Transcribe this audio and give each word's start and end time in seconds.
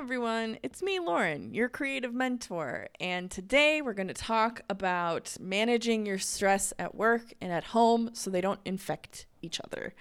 everyone, 0.00 0.56
it's 0.62 0.82
me, 0.82 0.98
Lauren, 0.98 1.52
your 1.52 1.68
creative 1.68 2.14
mentor. 2.14 2.88
And 2.98 3.30
today 3.30 3.82
we're 3.82 3.92
going 3.92 4.08
to 4.08 4.14
talk 4.14 4.62
about 4.70 5.36
managing 5.38 6.06
your 6.06 6.16
stress 6.16 6.72
at 6.78 6.94
work 6.94 7.34
and 7.38 7.52
at 7.52 7.64
home 7.64 8.08
so 8.14 8.30
they 8.30 8.40
don't 8.40 8.60
infect 8.64 9.26
each 9.42 9.60
other. 9.60 9.92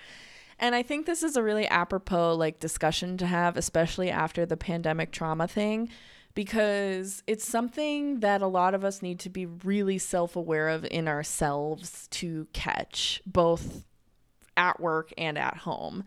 And 0.58 0.74
I 0.74 0.84
think 0.84 1.06
this 1.06 1.22
is 1.22 1.36
a 1.36 1.44
really 1.44 1.68
apropos 1.68 2.36
like 2.36 2.62
discussion 2.62 3.18
to 3.18 3.26
have, 3.26 3.58
especially 3.58 4.10
after 4.10 4.46
the 4.46 4.56
pandemic 4.56 5.12
trauma 5.12 5.50
thing, 5.50 5.90
because 6.34 7.22
it's 7.28 7.46
something 7.46 8.22
that 8.22 8.42
a 8.42 8.48
lot 8.48 8.74
of 8.74 8.86
us 8.86 9.02
need 9.02 9.20
to 9.20 9.30
be 9.30 9.48
really 9.48 9.98
self 9.98 10.38
aware 10.38 10.70
of 10.70 10.86
in 10.90 11.10
ourselves 11.10 12.08
to 12.12 12.48
catch, 12.54 13.22
both 13.26 13.84
at 14.56 14.80
work 14.80 15.12
and 15.18 15.38
at 15.38 15.58
home. 15.58 16.06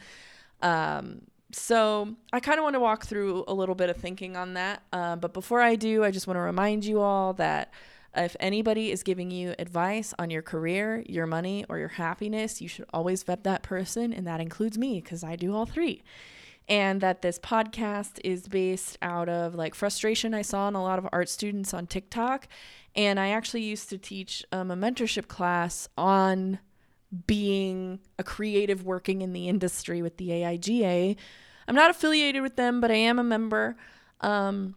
Um, 0.62 1.22
so 1.52 2.14
I 2.32 2.40
kind 2.40 2.58
of 2.58 2.64
want 2.64 2.74
to 2.74 2.80
walk 2.80 3.06
through 3.06 3.44
a 3.46 3.54
little 3.54 3.74
bit 3.74 3.90
of 3.90 3.96
thinking 3.96 4.36
on 4.36 4.54
that. 4.54 4.82
Uh, 4.92 5.16
but 5.16 5.32
before 5.32 5.60
I 5.60 5.76
do, 5.76 6.02
I 6.04 6.10
just 6.10 6.26
want 6.26 6.36
to 6.36 6.42
remind 6.42 6.84
you 6.84 7.00
all 7.00 7.34
that 7.34 7.72
if 8.14 8.36
anybody 8.40 8.90
is 8.90 9.02
giving 9.02 9.30
you 9.30 9.54
advice 9.58 10.12
on 10.18 10.30
your 10.30 10.42
career, 10.42 11.02
your 11.06 11.26
money, 11.26 11.64
or 11.68 11.78
your 11.78 11.88
happiness, 11.88 12.60
you 12.60 12.68
should 12.68 12.84
always 12.92 13.22
vet 13.22 13.44
that 13.44 13.62
person, 13.62 14.12
and 14.12 14.26
that 14.26 14.40
includes 14.40 14.76
me 14.76 15.00
because 15.00 15.24
I 15.24 15.36
do 15.36 15.54
all 15.54 15.66
three. 15.66 16.02
And 16.68 17.00
that 17.00 17.22
this 17.22 17.38
podcast 17.38 18.20
is 18.22 18.48
based 18.48 18.96
out 19.02 19.28
of 19.28 19.54
like 19.54 19.74
frustration 19.74 20.32
I 20.32 20.42
saw 20.42 20.68
in 20.68 20.74
a 20.74 20.82
lot 20.82 20.98
of 20.98 21.08
art 21.12 21.28
students 21.28 21.74
on 21.74 21.86
TikTok. 21.86 22.46
And 22.94 23.18
I 23.18 23.30
actually 23.30 23.62
used 23.62 23.88
to 23.90 23.98
teach 23.98 24.44
um, 24.52 24.70
a 24.70 24.76
mentorship 24.76 25.26
class 25.26 25.88
on 25.98 26.60
being 27.26 27.98
a 28.18 28.22
creative 28.22 28.84
working 28.84 29.22
in 29.22 29.32
the 29.32 29.48
industry 29.48 30.02
with 30.02 30.18
the 30.18 30.28
AIGA. 30.28 31.16
I'm 31.66 31.74
not 31.74 31.90
affiliated 31.90 32.42
with 32.42 32.56
them, 32.56 32.80
but 32.80 32.90
I 32.90 32.96
am 32.96 33.18
a 33.18 33.24
member. 33.24 33.76
Um, 34.20 34.76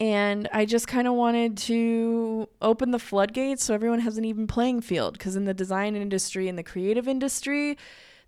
and 0.00 0.48
I 0.52 0.64
just 0.64 0.88
kind 0.88 1.06
of 1.06 1.14
wanted 1.14 1.56
to 1.58 2.48
open 2.60 2.90
the 2.90 2.98
floodgates 2.98 3.64
so 3.64 3.74
everyone 3.74 4.00
has 4.00 4.18
an 4.18 4.24
even 4.24 4.46
playing 4.46 4.80
field. 4.80 5.14
Because 5.14 5.36
in 5.36 5.44
the 5.44 5.54
design 5.54 5.94
industry 5.94 6.48
and 6.48 6.58
the 6.58 6.62
creative 6.62 7.06
industry, 7.06 7.76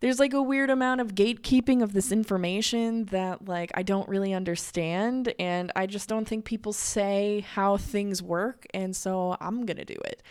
there's 0.00 0.20
like 0.20 0.34
a 0.34 0.42
weird 0.42 0.70
amount 0.70 1.00
of 1.00 1.14
gatekeeping 1.14 1.82
of 1.82 1.92
this 1.92 2.12
information 2.12 3.06
that 3.06 3.48
like 3.48 3.70
I 3.74 3.82
don't 3.82 4.08
really 4.08 4.34
understand 4.34 5.32
and 5.38 5.72
I 5.74 5.86
just 5.86 6.08
don't 6.08 6.28
think 6.28 6.44
people 6.44 6.72
say 6.72 7.40
how 7.40 7.78
things 7.78 8.22
work 8.22 8.66
and 8.74 8.94
so 8.94 9.36
I'm 9.40 9.64
going 9.64 9.78
to 9.78 9.84
do 9.84 9.96
it. 10.04 10.22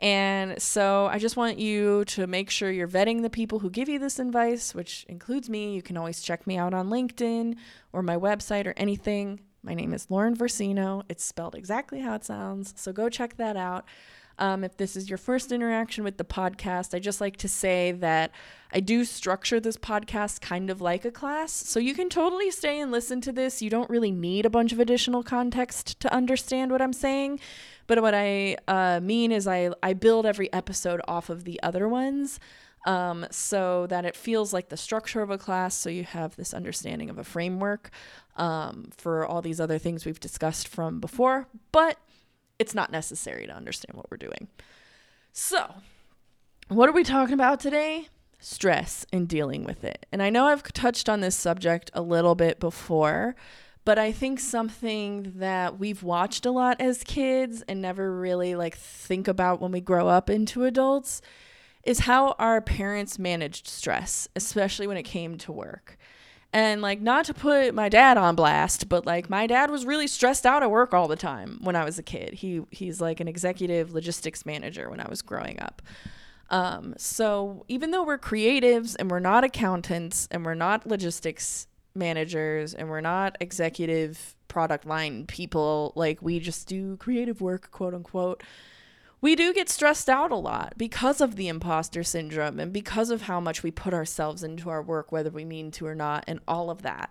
And 0.00 0.60
so 0.60 1.06
I 1.06 1.18
just 1.18 1.36
want 1.36 1.58
you 1.58 2.04
to 2.06 2.26
make 2.26 2.50
sure 2.50 2.70
you're 2.70 2.88
vetting 2.88 3.22
the 3.22 3.30
people 3.30 3.60
who 3.60 3.70
give 3.70 3.88
you 3.88 3.98
this 3.98 4.18
advice, 4.18 4.74
which 4.74 5.06
includes 5.08 5.48
me. 5.48 5.74
You 5.74 5.82
can 5.82 5.96
always 5.96 6.20
check 6.20 6.46
me 6.46 6.56
out 6.56 6.74
on 6.74 6.90
LinkedIn 6.90 7.56
or 7.92 8.02
my 8.02 8.16
website 8.16 8.66
or 8.66 8.74
anything. 8.76 9.40
My 9.62 9.72
name 9.72 9.94
is 9.94 10.10
Lauren 10.10 10.36
Versino. 10.36 11.04
It's 11.08 11.24
spelled 11.24 11.54
exactly 11.54 12.00
how 12.00 12.14
it 12.14 12.24
sounds. 12.24 12.74
So 12.76 12.92
go 12.92 13.08
check 13.08 13.36
that 13.38 13.56
out. 13.56 13.86
Um, 14.38 14.64
if 14.64 14.76
this 14.76 14.96
is 14.96 15.08
your 15.08 15.18
first 15.18 15.52
interaction 15.52 16.04
with 16.04 16.16
the 16.16 16.24
podcast, 16.24 16.94
I 16.94 16.98
just 16.98 17.20
like 17.20 17.36
to 17.38 17.48
say 17.48 17.92
that 17.92 18.32
I 18.72 18.80
do 18.80 19.04
structure 19.04 19.60
this 19.60 19.76
podcast 19.76 20.40
kind 20.40 20.70
of 20.70 20.80
like 20.80 21.04
a 21.04 21.10
class. 21.10 21.52
So 21.52 21.78
you 21.78 21.94
can 21.94 22.08
totally 22.08 22.50
stay 22.50 22.80
and 22.80 22.90
listen 22.90 23.20
to 23.22 23.32
this. 23.32 23.62
You 23.62 23.70
don't 23.70 23.88
really 23.88 24.10
need 24.10 24.46
a 24.46 24.50
bunch 24.50 24.72
of 24.72 24.80
additional 24.80 25.22
context 25.22 26.00
to 26.00 26.12
understand 26.12 26.72
what 26.72 26.82
I'm 26.82 26.92
saying. 26.92 27.38
But 27.86 28.02
what 28.02 28.14
I 28.14 28.56
uh, 28.66 29.00
mean 29.00 29.30
is, 29.30 29.46
I, 29.46 29.70
I 29.82 29.92
build 29.92 30.26
every 30.26 30.52
episode 30.52 31.00
off 31.06 31.30
of 31.30 31.44
the 31.44 31.62
other 31.62 31.88
ones 31.88 32.40
um, 32.86 33.26
so 33.30 33.86
that 33.86 34.04
it 34.04 34.16
feels 34.16 34.52
like 34.52 34.68
the 34.68 34.76
structure 34.76 35.22
of 35.22 35.30
a 35.30 35.38
class. 35.38 35.76
So 35.76 35.90
you 35.90 36.04
have 36.04 36.36
this 36.36 36.52
understanding 36.52 37.10
of 37.10 37.18
a 37.18 37.24
framework 37.24 37.90
um, 38.36 38.90
for 38.96 39.24
all 39.26 39.42
these 39.42 39.60
other 39.60 39.78
things 39.78 40.04
we've 40.04 40.20
discussed 40.20 40.68
from 40.68 41.00
before. 41.00 41.46
But 41.72 41.98
it's 42.58 42.74
not 42.74 42.92
necessary 42.92 43.46
to 43.46 43.54
understand 43.54 43.96
what 43.96 44.10
we're 44.10 44.16
doing. 44.16 44.48
So, 45.32 45.74
what 46.68 46.88
are 46.88 46.92
we 46.92 47.04
talking 47.04 47.34
about 47.34 47.60
today? 47.60 48.08
Stress 48.38 49.06
and 49.12 49.28
dealing 49.28 49.64
with 49.64 49.84
it. 49.84 50.06
And 50.12 50.22
I 50.22 50.30
know 50.30 50.46
I've 50.46 50.62
touched 50.72 51.08
on 51.08 51.20
this 51.20 51.36
subject 51.36 51.90
a 51.94 52.02
little 52.02 52.34
bit 52.34 52.60
before, 52.60 53.34
but 53.84 53.98
I 53.98 54.12
think 54.12 54.40
something 54.40 55.32
that 55.36 55.78
we've 55.78 56.02
watched 56.02 56.46
a 56.46 56.50
lot 56.50 56.80
as 56.80 57.04
kids 57.04 57.62
and 57.68 57.82
never 57.82 58.14
really 58.16 58.54
like 58.54 58.76
think 58.76 59.28
about 59.28 59.60
when 59.60 59.72
we 59.72 59.80
grow 59.80 60.08
up 60.08 60.30
into 60.30 60.64
adults 60.64 61.20
is 61.82 62.00
how 62.00 62.34
our 62.38 62.60
parents 62.60 63.18
managed 63.18 63.68
stress, 63.68 64.26
especially 64.34 64.86
when 64.86 64.96
it 64.96 65.02
came 65.02 65.36
to 65.38 65.52
work. 65.52 65.98
And 66.54 66.82
like 66.82 67.00
not 67.00 67.24
to 67.24 67.34
put 67.34 67.74
my 67.74 67.88
dad 67.88 68.16
on 68.16 68.36
blast, 68.36 68.88
but 68.88 69.04
like 69.04 69.28
my 69.28 69.48
dad 69.48 69.72
was 69.72 69.84
really 69.84 70.06
stressed 70.06 70.46
out 70.46 70.62
at 70.62 70.70
work 70.70 70.94
all 70.94 71.08
the 71.08 71.16
time 71.16 71.58
when 71.62 71.74
I 71.74 71.84
was 71.84 71.98
a 71.98 72.02
kid. 72.02 72.34
He 72.34 72.62
he's 72.70 73.00
like 73.00 73.18
an 73.18 73.26
executive 73.26 73.92
logistics 73.92 74.46
manager 74.46 74.88
when 74.88 75.00
I 75.00 75.08
was 75.10 75.20
growing 75.20 75.60
up. 75.60 75.82
Um, 76.50 76.94
so 76.96 77.64
even 77.66 77.90
though 77.90 78.04
we're 78.04 78.18
creatives 78.18 78.94
and 78.96 79.10
we're 79.10 79.18
not 79.18 79.42
accountants 79.42 80.28
and 80.30 80.44
we're 80.44 80.54
not 80.54 80.86
logistics 80.86 81.66
managers 81.96 82.72
and 82.72 82.88
we're 82.88 83.00
not 83.00 83.36
executive 83.40 84.36
product 84.46 84.86
line 84.86 85.26
people, 85.26 85.92
like 85.96 86.22
we 86.22 86.38
just 86.38 86.68
do 86.68 86.96
creative 86.98 87.40
work, 87.40 87.72
quote 87.72 87.94
unquote 87.94 88.44
we 89.24 89.34
do 89.34 89.54
get 89.54 89.70
stressed 89.70 90.10
out 90.10 90.30
a 90.30 90.36
lot 90.36 90.74
because 90.76 91.22
of 91.22 91.36
the 91.36 91.48
imposter 91.48 92.02
syndrome 92.02 92.60
and 92.60 92.74
because 92.74 93.08
of 93.08 93.22
how 93.22 93.40
much 93.40 93.62
we 93.62 93.70
put 93.70 93.94
ourselves 93.94 94.44
into 94.44 94.68
our 94.68 94.82
work, 94.82 95.10
whether 95.10 95.30
we 95.30 95.46
mean 95.46 95.70
to 95.70 95.86
or 95.86 95.94
not, 95.94 96.24
and 96.28 96.40
all 96.46 96.68
of 96.68 96.82
that. 96.82 97.10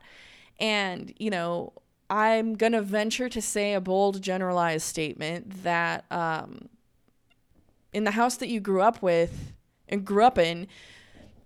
And, 0.59 1.12
you 1.18 1.31
know, 1.31 1.74
I'm 2.12 2.53
going 2.53 2.74
to 2.74 2.84
venture 2.84 3.29
to 3.29 3.41
say 3.41 3.74
a 3.74 3.81
bold 3.81 4.22
generalized 4.22 4.85
statement 4.85 5.63
that 5.63 6.06
um, 6.12 6.69
in 7.94 8.03
the 8.03 8.12
house 8.12 8.38
that 8.38 8.47
you 8.47 8.59
grew 8.59 8.84
up 8.84 9.01
with 9.01 9.51
and 9.90 10.06
grew 10.06 10.24
up 10.24 10.38
in, 10.38 10.68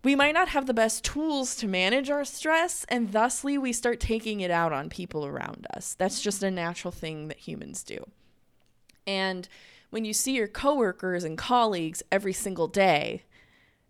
we 0.04 0.18
might 0.18 0.34
not 0.34 0.50
have 0.50 0.66
the 0.66 0.74
best 0.74 1.06
tools 1.06 1.56
to 1.56 1.68
manage 1.70 2.10
our 2.10 2.26
stress, 2.26 2.86
and 2.90 3.14
thusly 3.14 3.58
we 3.58 3.72
start 3.72 4.02
taking 4.02 4.42
it 4.42 4.52
out 4.52 4.74
on 4.74 4.90
people 4.90 5.26
around 5.26 5.66
us. 5.74 5.96
That's 5.98 6.20
just 6.22 6.44
a 6.44 6.52
natural 6.52 6.92
thing 6.92 7.30
that 7.30 7.38
humans 7.38 7.84
do. 7.84 8.06
And 9.06 9.48
when 9.90 10.06
you 10.06 10.14
see 10.14 10.34
your 10.34 10.48
coworkers 10.48 11.24
and 11.24 11.38
colleagues 11.38 12.04
every 12.12 12.34
single 12.34 12.68
day, 12.68 13.24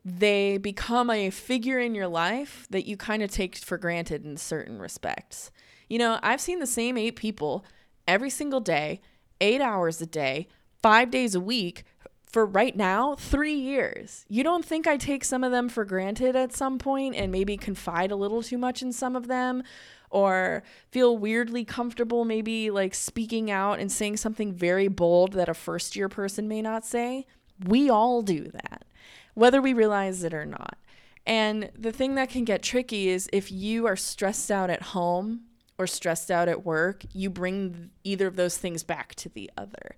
they 0.06 0.58
become 0.58 1.10
a 1.10 1.30
figure 1.30 1.80
in 1.80 1.94
your 1.94 2.08
life 2.08 2.66
that 2.70 2.86
you 2.86 2.96
kind 2.96 3.22
of 3.22 3.32
take 3.32 3.58
for 3.58 3.78
granted 3.78 4.24
in 4.24 4.38
certain 4.38 4.80
respects. 4.80 5.52
You 5.90 6.00
know, 6.00 6.20
I've 6.24 6.42
seen 6.42 6.60
the 6.60 6.68
same 6.68 6.98
eight 6.98 7.16
people 7.16 7.66
every 8.08 8.30
single 8.30 8.62
day, 8.62 9.02
eight 9.42 9.62
hours 9.62 10.02
a 10.02 10.06
day, 10.06 10.48
five 10.82 11.12
days 11.12 11.36
a 11.36 11.42
week 11.42 11.84
for 12.26 12.46
right 12.46 12.76
now, 12.76 13.16
three 13.16 13.54
years. 13.54 14.26
You 14.30 14.44
don't 14.44 14.64
think 14.64 14.86
I 14.86 14.98
take 14.98 15.24
some 15.24 15.44
of 15.44 15.52
them 15.52 15.70
for 15.70 15.86
granted 15.86 16.36
at 16.36 16.54
some 16.54 16.78
point 16.78 17.16
and 17.16 17.32
maybe 17.32 17.58
confide 17.58 18.12
a 18.12 18.16
little 18.16 18.44
too 18.44 18.58
much 18.58 18.82
in 18.82 18.92
some 18.92 19.16
of 19.16 19.28
them? 19.28 19.64
Or 20.10 20.64
feel 20.92 21.18
weirdly 21.18 21.66
comfortable 21.66 22.26
maybe 22.26 22.70
like 22.72 22.96
speaking 22.96 23.52
out 23.52 23.80
and 23.80 23.92
saying 23.92 24.18
something 24.18 24.54
very 24.54 24.88
bold 24.88 25.34
that 25.34 25.50
a 25.50 25.54
first 25.54 25.96
year 25.96 26.10
person 26.10 26.48
may 26.48 26.62
not 26.62 26.86
say. 26.86 27.26
We 27.66 27.90
all 27.90 28.22
do 28.22 28.46
that, 28.46 28.86
whether 29.34 29.62
we 29.62 29.74
realize 29.74 30.24
it 30.24 30.34
or 30.34 30.46
not. 30.46 30.78
And 31.26 31.72
the 31.78 31.92
thing 31.92 32.16
that 32.16 32.30
can 32.30 32.46
get 32.46 32.64
tricky 32.64 33.10
is 33.10 33.30
if 33.34 33.52
you 33.52 33.86
are 33.86 33.98
stressed 33.98 34.50
out 34.50 34.70
at 34.70 34.82
home 34.82 35.42
or 35.78 35.86
stressed 35.86 36.32
out 36.32 36.48
at 36.48 36.66
work, 36.66 37.04
you 37.14 37.30
bring 37.30 37.90
either 38.04 38.28
of 38.28 38.38
those 38.38 38.58
things 38.58 38.84
back 38.84 39.14
to 39.16 39.30
the 39.30 39.52
other. 39.58 39.96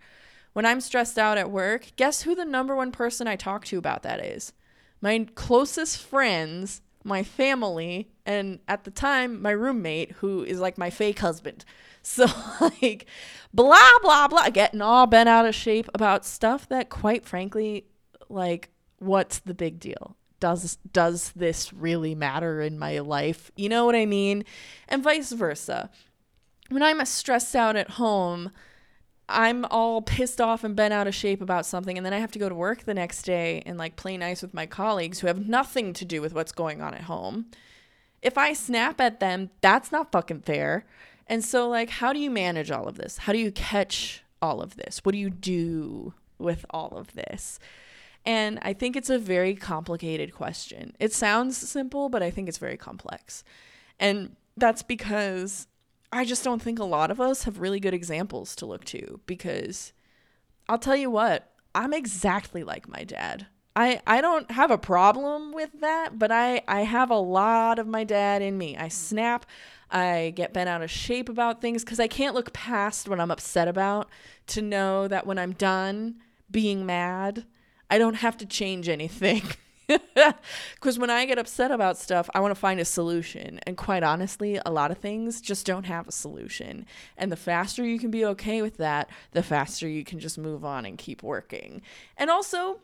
When 0.54 0.66
I'm 0.66 0.82
stressed 0.82 1.20
out 1.20 1.38
at 1.38 1.52
work, 1.52 1.92
guess 1.96 2.24
who 2.24 2.34
the 2.34 2.46
number 2.46 2.76
one 2.76 2.92
person 2.92 3.28
I 3.28 3.36
talk 3.36 3.66
to 3.66 3.78
about 3.78 4.04
that 4.04 4.26
is? 4.26 4.54
My 5.02 5.28
closest 5.36 6.00
friends 6.02 6.82
my 7.04 7.24
family, 7.24 8.10
and 8.26 8.60
at 8.68 8.84
the 8.84 8.92
time, 8.92 9.42
my 9.42 9.52
roommate, 9.52 10.12
who 10.14 10.44
is 10.44 10.60
like 10.60 10.78
my 10.78 10.90
fake 10.90 11.20
husband. 11.20 11.66
So, 12.02 12.28
like, 12.62 13.08
blah, 13.54 13.90
blah, 14.02 14.30
blah, 14.30 14.50
getting 14.50 14.82
all 14.82 15.06
bent 15.06 15.28
out 15.28 15.46
of 15.46 15.54
shape 15.54 15.90
about 15.94 16.26
stuff 16.26 16.68
that, 16.70 16.90
quite 16.90 17.26
frankly, 17.26 17.88
like, 18.30 18.70
what's 19.00 19.40
the 19.40 19.54
big 19.54 19.82
deal? 19.82 20.16
Does 20.40 20.78
does 20.94 21.34
this 21.36 21.74
really 21.74 22.16
matter 22.16 22.62
in 22.62 22.80
my 22.80 23.00
life? 23.00 23.52
You 23.58 23.68
know 23.68 23.86
what 23.86 23.98
I 23.98 24.06
mean? 24.06 24.46
And 24.88 25.04
vice 25.04 25.34
versa. 25.34 25.90
When 26.70 26.82
I'm 26.82 27.04
stressed 27.06 27.54
out 27.54 27.76
at 27.76 27.92
home, 27.92 28.52
I'm 29.30 29.66
all 29.66 30.02
pissed 30.02 30.42
off 30.42 30.64
and 30.64 30.76
bent 30.76 30.94
out 30.94 31.08
of 31.08 31.16
shape 31.16 31.42
about 31.42 31.66
something, 31.66 31.98
and 31.98 32.06
then 32.06 32.14
I 32.14 32.20
have 32.20 32.32
to 32.32 32.40
go 32.40 32.50
to 32.50 32.56
work 32.56 32.84
the 32.84 32.94
next 32.94 33.24
day 33.24 33.62
and 33.66 33.78
like 33.78 33.96
play 33.96 34.18
nice 34.18 34.42
with 34.42 34.54
my 34.54 34.66
colleagues 34.66 35.20
who 35.20 35.28
have 35.28 35.48
nothing 35.48 35.94
to 35.94 36.06
do 36.06 36.22
with 36.22 36.34
what's 36.34 36.52
going 36.52 36.82
on 36.82 36.94
at 36.94 37.02
home. 37.02 37.46
If 38.22 38.38
I 38.38 38.54
snap 38.54 39.00
at 39.00 39.20
them, 39.20 39.52
that's 39.62 39.92
not 39.92 40.12
fucking 40.12 40.42
fair. 40.42 40.86
And 41.28 41.46
so, 41.46 41.70
like, 41.70 41.90
how 41.90 42.12
do 42.12 42.20
you 42.20 42.32
manage 42.32 42.72
all 42.72 42.88
of 42.88 42.98
this? 42.98 43.20
How 43.20 43.32
do 43.34 43.40
you 43.40 43.52
catch 43.52 44.24
all 44.42 44.62
of 44.62 44.76
this? 44.76 45.00
What 45.04 45.14
do 45.14 45.20
you 45.20 45.30
do 45.30 46.14
with 46.38 46.66
all 46.72 46.98
of 46.98 47.14
this? 47.14 47.60
And 48.26 48.60
I 48.62 48.74
think 48.74 48.96
it's 48.96 49.10
a 49.10 49.20
very 49.20 49.56
complicated 49.56 50.34
question. 50.34 50.96
It 51.00 51.14
sounds 51.14 51.56
simple, 51.56 52.10
but 52.10 52.22
I 52.22 52.32
think 52.32 52.50
it's 52.50 52.58
very 52.58 52.78
complex. 52.78 53.44
And 54.00 54.36
that's 54.58 54.84
because 54.84 55.68
I 56.12 56.26
just 56.26 56.44
don't 56.44 56.62
think 56.62 56.80
a 56.80 56.86
lot 56.86 57.12
of 57.12 57.22
us 57.22 57.44
have 57.44 57.60
really 57.60 57.80
good 57.80 57.94
examples 57.94 58.56
to 58.58 58.66
look 58.66 58.84
to 58.86 59.20
because 59.26 59.94
I'll 60.68 60.80
tell 60.80 60.96
you 60.96 61.12
what, 61.12 61.52
I'm 61.76 61.94
exactly 61.94 62.64
like 62.64 62.88
my 62.88 63.04
dad. 63.04 63.48
I, 63.76 64.02
I 64.08 64.20
don't 64.20 64.50
have 64.52 64.72
a 64.72 64.78
problem 64.78 65.54
with 65.54 65.70
that, 65.82 66.18
but 66.18 66.32
I, 66.32 66.62
I 66.68 66.82
have 66.82 67.12
a 67.12 67.18
lot 67.18 67.80
of 67.80 67.88
my 67.88 68.04
dad 68.04 68.42
in 68.42 68.58
me. 68.58 68.76
I 68.76 68.88
snap, 68.88 69.46
I 69.92 70.34
get 70.36 70.54
bent 70.54 70.68
out 70.68 70.82
of 70.82 70.90
shape 70.90 71.30
about 71.30 71.62
things 71.62 71.84
because 71.84 72.00
I 72.00 72.08
can't 72.08 72.36
look 72.36 72.52
past 72.54 73.08
what 73.08 73.20
I'm 73.20 73.32
upset 73.32 73.68
about 73.68 74.10
to 74.48 74.62
know 74.62 75.08
that 75.08 75.28
when 75.28 75.38
I'm 75.38 75.54
done 75.54 76.16
being 76.50 76.86
mad, 76.86 77.46
I 77.90 78.00
don't 78.00 78.16
have 78.16 78.38
to 78.38 78.46
change 78.46 78.90
anything. 78.90 79.44
Because 80.76 80.98
when 80.98 81.10
I 81.10 81.26
get 81.26 81.38
upset 81.38 81.72
about 81.72 81.98
stuff, 81.98 82.30
I 82.34 82.40
want 82.40 82.52
to 82.52 82.60
find 82.60 82.80
a 82.80 82.86
solution. 82.86 83.60
And 83.66 83.76
quite 83.78 84.04
honestly, 84.04 84.60
a 84.66 84.72
lot 84.72 84.92
of 84.92 84.98
things 84.98 85.42
just 85.42 85.66
don't 85.66 85.86
have 85.86 86.08
a 86.08 86.12
solution. 86.12 86.86
And 87.18 87.32
the 87.32 87.36
faster 87.36 87.86
you 87.86 88.00
can 88.00 88.12
be 88.12 88.26
okay 88.26 88.62
with 88.62 88.78
that, 88.78 89.10
the 89.32 89.44
faster 89.44 89.88
you 89.88 90.04
can 90.04 90.20
just 90.20 90.38
move 90.38 90.64
on 90.64 90.86
and 90.86 90.98
keep 90.98 91.22
working. 91.22 91.82
And 92.18 92.30
also, 92.30 92.80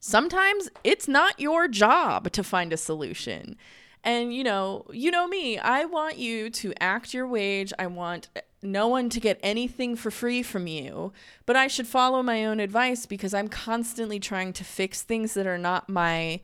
sometimes 0.00 0.70
it's 0.84 1.08
not 1.08 1.38
your 1.38 1.68
job 1.68 2.32
to 2.32 2.42
find 2.42 2.72
a 2.72 2.78
solution. 2.78 3.56
And 4.04 4.34
you 4.34 4.42
know, 4.42 4.86
you 4.92 5.10
know 5.10 5.28
me, 5.28 5.58
I 5.58 5.84
want 5.84 6.18
you 6.18 6.50
to 6.50 6.72
act 6.80 7.14
your 7.14 7.26
wage. 7.26 7.72
I 7.78 7.86
want 7.86 8.28
no 8.62 8.88
one 8.88 9.08
to 9.10 9.20
get 9.20 9.40
anything 9.42 9.96
for 9.96 10.10
free 10.10 10.42
from 10.42 10.66
you, 10.66 11.12
but 11.46 11.56
I 11.56 11.66
should 11.66 11.86
follow 11.86 12.22
my 12.22 12.44
own 12.44 12.60
advice 12.60 13.06
because 13.06 13.34
I'm 13.34 13.48
constantly 13.48 14.20
trying 14.20 14.52
to 14.54 14.64
fix 14.64 15.02
things 15.02 15.34
that 15.34 15.46
are 15.46 15.58
not 15.58 15.88
my 15.88 16.40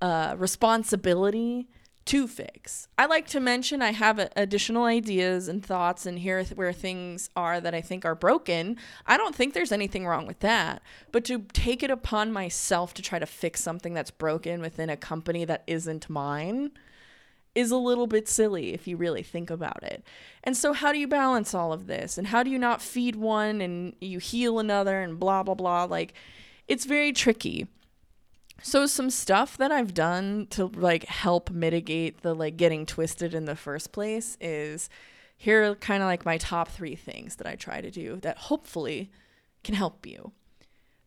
uh, 0.00 0.34
responsibility 0.38 1.68
to 2.04 2.26
fix. 2.26 2.88
I 2.98 3.06
like 3.06 3.28
to 3.28 3.40
mention 3.40 3.80
I 3.80 3.92
have 3.92 4.18
uh, 4.18 4.28
additional 4.36 4.84
ideas 4.84 5.48
and 5.48 5.64
thoughts, 5.64 6.06
and 6.06 6.18
here 6.18 6.42
where 6.54 6.72
things 6.72 7.30
are 7.36 7.60
that 7.60 7.74
I 7.74 7.80
think 7.80 8.04
are 8.04 8.14
broken. 8.14 8.76
I 9.06 9.16
don't 9.16 9.34
think 9.34 9.54
there's 9.54 9.72
anything 9.72 10.06
wrong 10.06 10.26
with 10.26 10.40
that. 10.40 10.82
But 11.12 11.24
to 11.26 11.40
take 11.52 11.82
it 11.82 11.90
upon 11.90 12.32
myself 12.32 12.92
to 12.94 13.02
try 13.02 13.18
to 13.18 13.26
fix 13.26 13.62
something 13.62 13.94
that's 13.94 14.10
broken 14.10 14.60
within 14.60 14.90
a 14.90 14.96
company 14.96 15.44
that 15.44 15.62
isn't 15.66 16.10
mine 16.10 16.72
is 17.54 17.70
a 17.70 17.76
little 17.76 18.06
bit 18.06 18.28
silly 18.28 18.72
if 18.72 18.88
you 18.88 18.96
really 18.96 19.22
think 19.22 19.50
about 19.50 19.82
it. 19.82 20.02
And 20.42 20.56
so, 20.56 20.72
how 20.72 20.92
do 20.92 20.98
you 20.98 21.06
balance 21.06 21.54
all 21.54 21.72
of 21.72 21.86
this? 21.86 22.18
And 22.18 22.28
how 22.28 22.42
do 22.42 22.50
you 22.50 22.58
not 22.58 22.82
feed 22.82 23.16
one 23.16 23.60
and 23.60 23.94
you 24.00 24.18
heal 24.18 24.58
another 24.58 25.00
and 25.00 25.20
blah, 25.20 25.42
blah, 25.42 25.54
blah? 25.54 25.84
Like, 25.84 26.14
it's 26.66 26.84
very 26.84 27.12
tricky. 27.12 27.68
So 28.62 28.86
some 28.86 29.10
stuff 29.10 29.56
that 29.56 29.72
I've 29.72 29.92
done 29.92 30.46
to 30.50 30.66
like 30.66 31.04
help 31.04 31.50
mitigate 31.50 32.22
the 32.22 32.32
like 32.32 32.56
getting 32.56 32.86
twisted 32.86 33.34
in 33.34 33.44
the 33.44 33.56
first 33.56 33.90
place 33.90 34.38
is 34.40 34.88
here 35.36 35.68
are 35.68 35.74
kind 35.74 36.02
of 36.02 36.06
like 36.06 36.24
my 36.24 36.38
top 36.38 36.68
3 36.68 36.94
things 36.94 37.36
that 37.36 37.46
I 37.46 37.56
try 37.56 37.80
to 37.80 37.90
do 37.90 38.16
that 38.22 38.38
hopefully 38.38 39.10
can 39.64 39.74
help 39.74 40.06
you. 40.06 40.30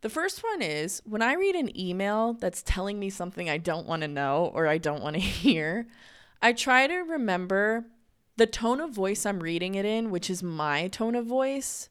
The 0.02 0.10
first 0.10 0.44
one 0.44 0.62
is 0.62 1.02
when 1.06 1.22
I 1.22 1.34
read 1.34 1.56
an 1.56 1.75
email 1.80 2.34
that's 2.34 2.62
telling 2.62 3.00
me 3.00 3.10
something 3.10 3.50
I 3.50 3.58
don't 3.58 3.88
want 3.88 4.01
to 4.01 4.08
know 4.10 4.51
or 4.54 4.68
I 4.68 4.78
don't 4.78 5.01
want 5.01 5.16
to 5.16 5.22
hear, 5.22 5.88
I 6.42 6.51
try 6.51 6.88
to 6.88 6.98
remember 6.98 7.86
the 8.36 8.46
tone 8.46 8.81
of 8.81 8.92
voice 8.92 9.25
I'm 9.25 9.40
reading 9.40 9.75
it 9.75 9.86
in, 9.86 10.12
which 10.12 10.30
is 10.30 10.44
my 10.44 10.90
tone 10.90 11.16
of 11.16 11.25
voice, 11.25 11.90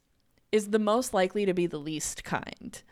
is 0.53 0.71
the 0.71 0.79
most 0.79 1.15
likely 1.15 1.47
to 1.47 1.55
be 1.55 1.67
the 1.67 1.79
least 1.79 2.23
kind. 2.23 2.83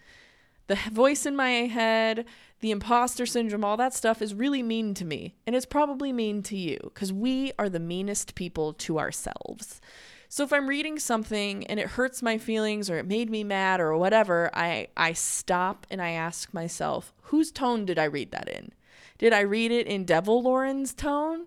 The 0.69 0.79
voice 0.91 1.27
in 1.27 1.37
my 1.37 1.51
head, 1.51 2.25
the 2.62 2.70
imposter 2.70 3.26
syndrome, 3.26 3.64
all 3.64 3.76
that 3.76 3.93
stuff 3.93 4.23
is 4.23 4.35
really 4.35 4.62
mean 4.62 4.94
to 4.94 5.05
me. 5.05 5.35
And 5.47 5.56
it's 5.56 5.67
probably 5.67 6.12
mean 6.12 6.43
to 6.44 6.56
you 6.56 6.79
because 6.85 7.12
we 7.12 7.53
are 7.59 7.69
the 7.69 7.81
meanest 7.81 8.37
people 8.37 8.73
to 8.75 9.00
ourselves. 9.00 9.81
So 10.29 10.44
if 10.44 10.53
I'm 10.53 10.69
reading 10.69 10.99
something 10.99 11.67
and 11.67 11.81
it 11.81 11.88
hurts 11.88 12.23
my 12.23 12.38
feelings 12.38 12.88
or 12.88 12.99
it 12.99 13.06
made 13.06 13.29
me 13.29 13.43
mad 13.43 13.81
or 13.81 13.97
whatever, 13.99 14.49
I, 14.55 14.87
I 14.97 15.12
stop 15.12 15.88
and 15.91 16.00
I 16.00 16.12
ask 16.12 16.55
myself, 16.55 17.12
whose 17.25 17.50
tone 17.50 17.85
did 17.85 17.99
I 17.99 18.05
read 18.05 18.31
that 18.31 18.49
in? 18.49 18.70
Did 19.19 19.32
I 19.32 19.41
read 19.41 19.73
it 19.73 19.88
in 19.88 20.05
Devil 20.05 20.41
Lauren's 20.41 20.94
tone? 20.94 21.47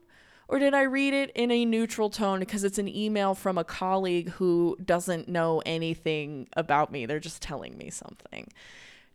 Or 0.50 0.60
did 0.60 0.74
I 0.74 0.84
read 0.84 1.14
it 1.14 1.32
in 1.32 1.50
a 1.50 1.66
neutral 1.66 2.10
tone 2.10 2.42
because 2.42 2.66
it's 2.66 2.78
an 2.78 2.90
email 2.90 3.36
from 3.36 3.58
a 3.58 3.64
colleague 3.64 4.32
who 4.32 4.78
doesn't 4.84 5.30
know 5.30 5.64
anything 5.66 6.50
about 6.54 6.92
me? 6.92 7.06
They're 7.06 7.20
just 7.20 7.42
telling 7.42 7.78
me 7.78 7.90
something. 7.90 8.50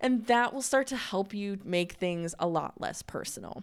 And 0.00 0.26
that 0.26 0.54
will 0.54 0.62
start 0.62 0.86
to 0.88 0.96
help 0.96 1.34
you 1.34 1.58
make 1.64 1.92
things 1.92 2.34
a 2.38 2.46
lot 2.46 2.80
less 2.80 3.02
personal. 3.02 3.62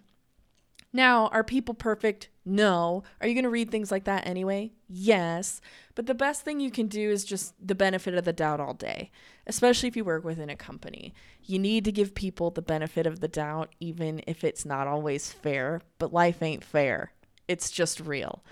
Now, 0.93 1.27
are 1.27 1.43
people 1.43 1.73
perfect? 1.73 2.29
No. 2.45 3.03
Are 3.19 3.27
you 3.27 3.33
going 3.33 3.43
to 3.43 3.49
read 3.49 3.69
things 3.69 3.91
like 3.91 4.05
that 4.05 4.25
anyway? 4.25 4.71
Yes. 4.87 5.59
But 5.95 6.05
the 6.05 6.13
best 6.13 6.43
thing 6.43 6.59
you 6.59 6.71
can 6.71 6.87
do 6.87 7.09
is 7.09 7.25
just 7.25 7.53
the 7.65 7.75
benefit 7.75 8.13
of 8.13 8.23
the 8.23 8.33
doubt 8.33 8.59
all 8.59 8.73
day, 8.73 9.11
especially 9.45 9.89
if 9.89 9.97
you 9.97 10.05
work 10.05 10.23
within 10.23 10.49
a 10.49 10.55
company. 10.55 11.13
You 11.43 11.59
need 11.59 11.83
to 11.85 11.91
give 11.91 12.15
people 12.15 12.51
the 12.51 12.61
benefit 12.61 13.05
of 13.05 13.19
the 13.19 13.27
doubt, 13.27 13.73
even 13.79 14.21
if 14.27 14.43
it's 14.43 14.65
not 14.65 14.87
always 14.87 15.31
fair, 15.31 15.81
but 15.99 16.13
life 16.13 16.41
ain't 16.41 16.63
fair. 16.63 17.11
It's 17.47 17.69
just 17.69 17.99
real. 17.99 18.43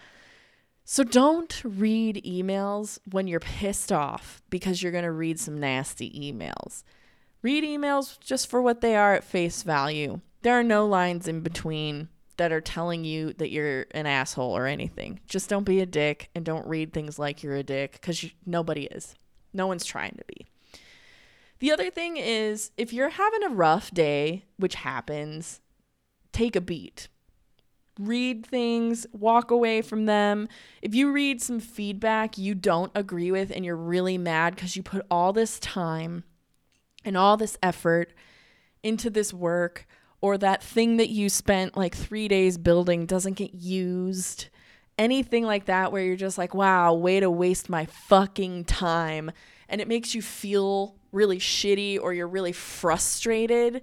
So 0.84 1.04
don't 1.04 1.64
read 1.64 2.22
emails 2.24 3.00
when 3.10 3.28
you're 3.28 3.40
pissed 3.40 3.92
off 3.92 4.44
because 4.50 4.84
you're 4.84 4.92
going 4.92 5.04
to 5.04 5.12
read 5.12 5.40
some 5.40 5.58
nasty 5.58 6.12
emails. 6.12 6.84
Read 7.46 7.64
emails 7.64 8.20
just 8.20 8.50
for 8.50 8.60
what 8.60 8.82
they 8.82 8.96
are 8.96 9.14
at 9.14 9.24
face 9.24 9.62
value. 9.62 10.20
There 10.42 10.58
are 10.60 10.64
no 10.64 10.88
lines 10.88 11.28
in 11.28 11.42
between 11.42 12.10
that 12.38 12.52
are 12.52 12.60
telling 12.60 13.06
you 13.06 13.34
that 13.34 13.52
you're 13.52 13.86
an 13.92 14.08
asshole 14.08 14.58
or 14.58 14.66
anything. 14.66 15.20
Just 15.28 15.48
don't 15.48 15.64
be 15.64 15.80
a 15.80 15.86
dick 15.86 16.32
and 16.34 16.44
don't 16.44 16.66
read 16.66 16.92
things 16.92 17.20
like 17.20 17.44
you're 17.44 17.54
a 17.54 17.62
dick 17.62 18.00
because 18.02 18.26
nobody 18.48 18.86
is. 18.86 19.14
No 19.54 19.68
one's 19.68 19.86
trying 19.86 20.16
to 20.16 20.24
be. 20.26 20.48
The 21.60 21.72
other 21.72 21.92
thing 21.92 22.18
is 22.18 22.72
if 22.78 22.92
you're 22.92 23.10
having 23.10 23.44
a 23.44 23.54
rough 23.54 23.92
day, 23.92 24.46
which 24.58 24.74
happens, 24.74 25.62
take 26.32 26.56
a 26.56 26.62
beat. 26.62 27.10
Read 28.00 28.44
things, 28.44 29.06
walk 29.14 29.52
away 29.52 29.84
from 29.84 30.08
them. 30.08 30.48
If 30.82 30.96
you 30.96 31.12
read 31.12 31.44
some 31.44 31.60
feedback 31.60 32.40
you 32.40 32.56
don't 32.56 32.92
agree 32.96 33.30
with 33.30 33.52
and 33.52 33.64
you're 33.64 33.76
really 33.76 34.18
mad 34.18 34.56
because 34.56 34.76
you 34.76 34.82
put 34.82 35.06
all 35.12 35.32
this 35.32 35.60
time 35.60 36.24
and 37.06 37.16
all 37.16 37.38
this 37.38 37.58
effort 37.64 38.14
into 38.84 39.10
this 39.10 39.34
work 39.34 39.88
or 40.22 40.38
that 40.38 40.64
thing 40.64 40.98
that 40.98 41.10
you 41.10 41.30
spent 41.30 41.78
like 41.78 41.96
3 41.96 42.28
days 42.28 42.58
building 42.58 43.06
doesn't 43.06 43.34
get 43.34 43.54
used 43.54 44.48
anything 44.98 45.44
like 45.44 45.66
that 45.66 45.92
where 45.92 46.04
you're 46.04 46.16
just 46.16 46.38
like 46.38 46.54
wow 46.54 46.94
way 46.94 47.20
to 47.20 47.30
waste 47.30 47.70
my 47.70 47.86
fucking 47.86 48.66
time. 48.66 49.32
And 49.68 49.82
it 49.82 49.88
makes 49.88 50.16
you 50.16 50.22
feel 50.22 50.96
really 51.12 51.40
shitty 51.40 52.00
or 52.00 52.14
you're 52.14 52.28
really 52.28 52.52
frustrated 52.52 53.82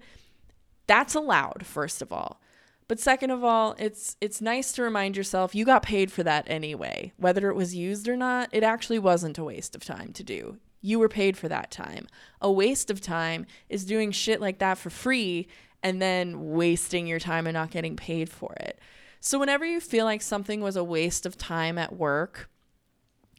that's 0.86 1.14
allowed 1.14 1.64
first 1.64 2.02
of 2.02 2.12
all. 2.12 2.40
But 2.88 3.00
second 3.00 3.30
of 3.30 3.42
all 3.42 3.74
it's 3.78 4.16
it's 4.20 4.42
nice 4.42 4.72
to 4.72 4.82
remind 4.82 5.16
yourself 5.16 5.54
you 5.54 5.64
got 5.64 5.82
paid 5.82 6.12
for 6.12 6.22
that 6.24 6.44
anyway 6.46 7.12
whether 7.16 7.48
it 7.48 7.54
was 7.54 7.74
used 7.74 8.08
or 8.08 8.16
not 8.16 8.50
it 8.52 8.62
actually 8.62 8.98
wasn't 8.98 9.38
a 9.38 9.44
waste 9.44 9.74
of 9.74 9.84
time 9.84 10.12
to 10.12 10.22
do 10.22 10.58
you 10.82 10.98
were 10.98 11.08
paid 11.08 11.36
for 11.36 11.48
that 11.48 11.70
time. 11.70 12.06
A 12.40 12.52
waste 12.52 12.90
of 12.90 13.00
time 13.00 13.46
is 13.68 13.84
doing 13.84 14.10
shit 14.10 14.40
like 14.40 14.58
that 14.58 14.76
for 14.76 14.90
free 14.90 15.46
and 15.82 16.02
then 16.02 16.50
wasting 16.52 17.06
your 17.06 17.20
time 17.20 17.46
and 17.46 17.54
not 17.54 17.70
getting 17.70 17.96
paid 17.96 18.28
for 18.28 18.52
it. 18.60 18.78
So, 19.20 19.38
whenever 19.38 19.64
you 19.64 19.80
feel 19.80 20.04
like 20.04 20.20
something 20.20 20.60
was 20.60 20.76
a 20.76 20.84
waste 20.84 21.24
of 21.24 21.38
time 21.38 21.78
at 21.78 21.96
work, 21.96 22.50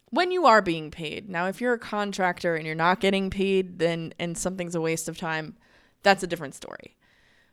when 0.08 0.30
you 0.30 0.46
are 0.46 0.62
being 0.62 0.90
paid, 0.90 1.28
now 1.28 1.46
if 1.46 1.60
you're 1.60 1.74
a 1.74 1.78
contractor 1.78 2.56
and 2.56 2.64
you're 2.64 2.74
not 2.74 3.00
getting 3.00 3.30
paid, 3.30 3.78
then 3.78 4.14
and 4.18 4.38
something's 4.38 4.74
a 4.74 4.80
waste 4.80 5.08
of 5.08 5.18
time, 5.18 5.56
that's 6.02 6.22
a 6.22 6.26
different 6.26 6.54
story. 6.54 6.96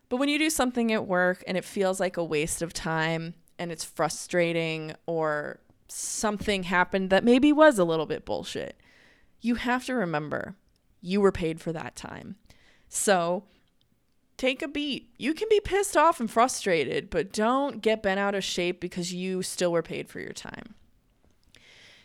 But 0.08 0.18
when 0.18 0.30
you 0.30 0.38
do 0.38 0.50
something 0.50 0.92
at 0.92 1.08
work 1.08 1.44
and 1.48 1.58
it 1.58 1.66
feels 1.66 2.00
like 2.00 2.18
a 2.18 2.24
waste 2.24 2.62
of 2.62 2.74
time 2.74 3.34
and 3.58 3.72
it's 3.72 3.84
frustrating 3.84 4.94
or 5.06 5.60
something 5.88 6.64
happened 6.64 7.10
that 7.10 7.24
maybe 7.24 7.52
was 7.52 7.80
a 7.80 7.84
little 7.84 8.06
bit 8.06 8.26
bullshit, 8.26 8.81
you 9.42 9.56
have 9.56 9.86
to 9.86 9.94
remember 9.94 10.56
you 11.02 11.20
were 11.20 11.32
paid 11.32 11.60
for 11.60 11.74
that 11.74 11.96
time. 11.96 12.36
So 12.88 13.44
take 14.38 14.62
a 14.62 14.68
beat. 14.68 15.10
You 15.18 15.34
can 15.34 15.48
be 15.50 15.60
pissed 15.60 15.98
off 15.98 16.20
and 16.20 16.30
frustrated, 16.30 17.10
but 17.10 17.34
don't 17.34 17.82
get 17.82 18.04
bent 18.04 18.20
out 18.20 18.36
of 18.36 18.44
shape 18.44 18.80
because 18.80 19.14
you 19.14 19.42
still 19.42 19.72
were 19.72 19.82
paid 19.82 20.08
for 20.08 20.20
your 20.20 20.34
time. 20.34 20.76